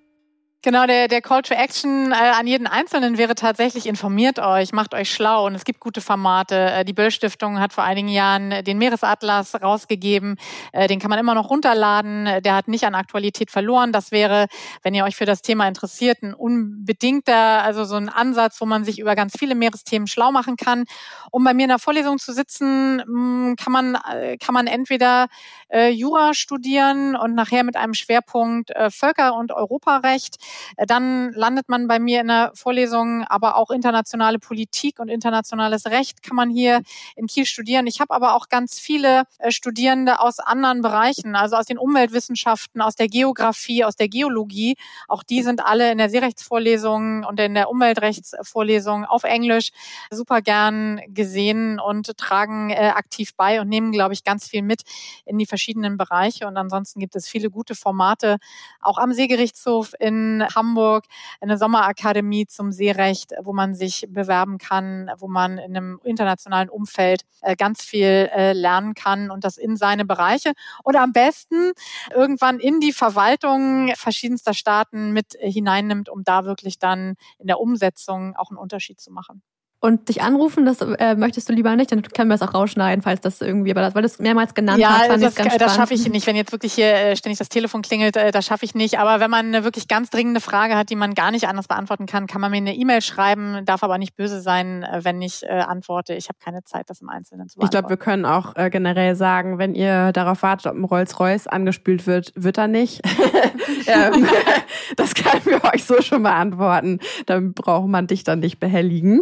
[0.67, 4.93] Genau, der, der Call to Action äh, an jeden Einzelnen wäre tatsächlich, informiert euch, macht
[4.93, 6.55] euch schlau und es gibt gute Formate.
[6.57, 10.35] Äh, die Böll Stiftung hat vor einigen Jahren den Meeresatlas rausgegeben.
[10.73, 12.43] Äh, den kann man immer noch runterladen.
[12.43, 13.93] Der hat nicht an Aktualität verloren.
[13.93, 14.47] Das wäre,
[14.83, 18.83] wenn ihr euch für das Thema interessiert, ein unbedingter, also so ein Ansatz, wo man
[18.83, 20.83] sich über ganz viele Meeresthemen schlau machen kann.
[21.31, 25.27] Um bei mir in der Vorlesung zu sitzen, mm, kann man, äh, kann man entweder
[25.69, 30.56] äh, Jura studieren und nachher mit einem Schwerpunkt äh, Völker- und Europarecht äh,
[30.87, 36.23] dann landet man bei mir in der Vorlesung, aber auch internationale Politik und internationales Recht
[36.23, 36.81] kann man hier
[37.15, 37.87] in Kiel studieren.
[37.87, 42.81] Ich habe aber auch ganz viele äh, Studierende aus anderen Bereichen, also aus den Umweltwissenschaften,
[42.81, 44.75] aus der Geografie, aus der Geologie.
[45.07, 49.69] Auch die sind alle in der Seerechtsvorlesung und in der Umweltrechtsvorlesung auf Englisch
[50.11, 54.81] super gern gesehen und tragen äh, aktiv bei und nehmen, glaube ich, ganz viel mit
[55.25, 56.47] in die verschiedenen Bereiche.
[56.47, 58.37] Und ansonsten gibt es viele gute Formate,
[58.81, 61.05] auch am Seegerichtshof in Hamburg
[61.41, 67.23] eine Sommerakademie zum Seerecht, wo man sich bewerben kann, wo man in einem internationalen Umfeld
[67.41, 71.71] äh, ganz viel äh, lernen kann und das in seine Bereiche oder am besten
[72.13, 78.35] irgendwann in die Verwaltung verschiedenster Staaten mit hineinnimmt, um da wirklich dann in der Umsetzung
[78.35, 79.41] auch einen Unterschied zu machen.
[79.79, 83.03] Und dich anrufen, das äh, möchtest du lieber nicht, dann können wir es auch rausschneiden,
[83.03, 85.55] falls das irgendwie, aber das, weil du es mehrmals genannt ja, hast, fand das, ganz
[85.57, 86.25] das schaffe ich nicht.
[86.25, 88.97] Wenn jetzt wirklich hier äh, ständig das Telefon klingelt, äh, das schaffe ich nicht.
[88.97, 92.07] Aber wenn man eine wirklich ganz dringende Frage hat, die man gar nicht anders beantworten
[92.07, 95.43] kann, kann man mir eine E-Mail schreiben, darf aber nicht böse sein, äh, wenn ich
[95.43, 96.15] äh, antworte.
[96.15, 97.65] Ich habe keine Zeit, das im Einzelnen zu beantworten.
[97.65, 101.45] Ich glaube, wir können auch äh, generell sagen, wenn ihr darauf wartet, ob ein Rolls-Royce
[101.45, 103.01] angespült wird, wird er nicht.
[103.85, 104.27] ähm,
[104.95, 106.99] das können wir euch so schon beantworten.
[107.27, 109.21] Dann braucht man dich dann nicht behelligen.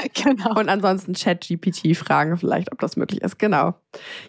[0.14, 0.58] genau.
[0.58, 3.38] Und ansonsten Chat-GPT fragen vielleicht, ob das möglich ist.
[3.38, 3.74] Genau.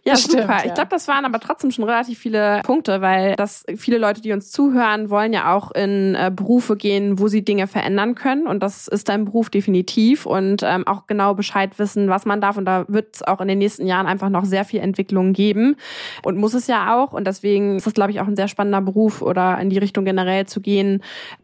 [0.03, 0.43] Ja, das super.
[0.43, 0.65] Stimmt, ja.
[0.65, 4.33] Ich glaube, das waren aber trotzdem schon relativ viele Punkte, weil das viele Leute, die
[4.33, 8.47] uns zuhören, wollen ja auch in äh, Berufe gehen, wo sie Dinge verändern können.
[8.47, 10.25] Und das ist dein Beruf definitiv.
[10.25, 12.57] Und ähm, auch genau Bescheid wissen, was man darf.
[12.57, 15.75] Und da wird es auch in den nächsten Jahren einfach noch sehr viel Entwicklung geben.
[16.23, 17.13] Und muss es ja auch.
[17.13, 20.05] Und deswegen ist es, glaube ich, auch ein sehr spannender Beruf oder in die Richtung
[20.05, 21.01] generell zu gehen,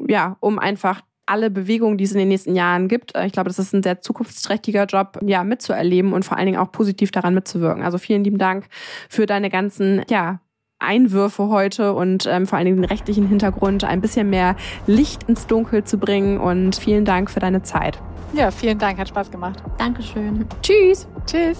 [0.08, 3.16] ja, um einfach alle Bewegungen, die es in den nächsten Jahren gibt.
[3.16, 6.60] Äh, ich glaube, das ist ein sehr zukunftsträchtiger Job, ja, mitzuerleben und vor allen Dingen
[6.60, 7.84] auch positiv daran mitzuwirken.
[7.84, 8.66] Also vielen lieben Dank
[9.10, 10.40] für deine ganzen, ja,
[10.80, 14.56] Einwürfe heute und ähm, vor allen Dingen den rechtlichen Hintergrund ein bisschen mehr
[14.88, 16.40] Licht ins Dunkel zu bringen.
[16.40, 18.00] Und vielen Dank für deine Zeit.
[18.34, 19.62] Ja, vielen Dank, hat Spaß gemacht.
[19.78, 20.46] Dankeschön.
[20.62, 21.08] Tschüss.
[21.26, 21.60] Tschüss.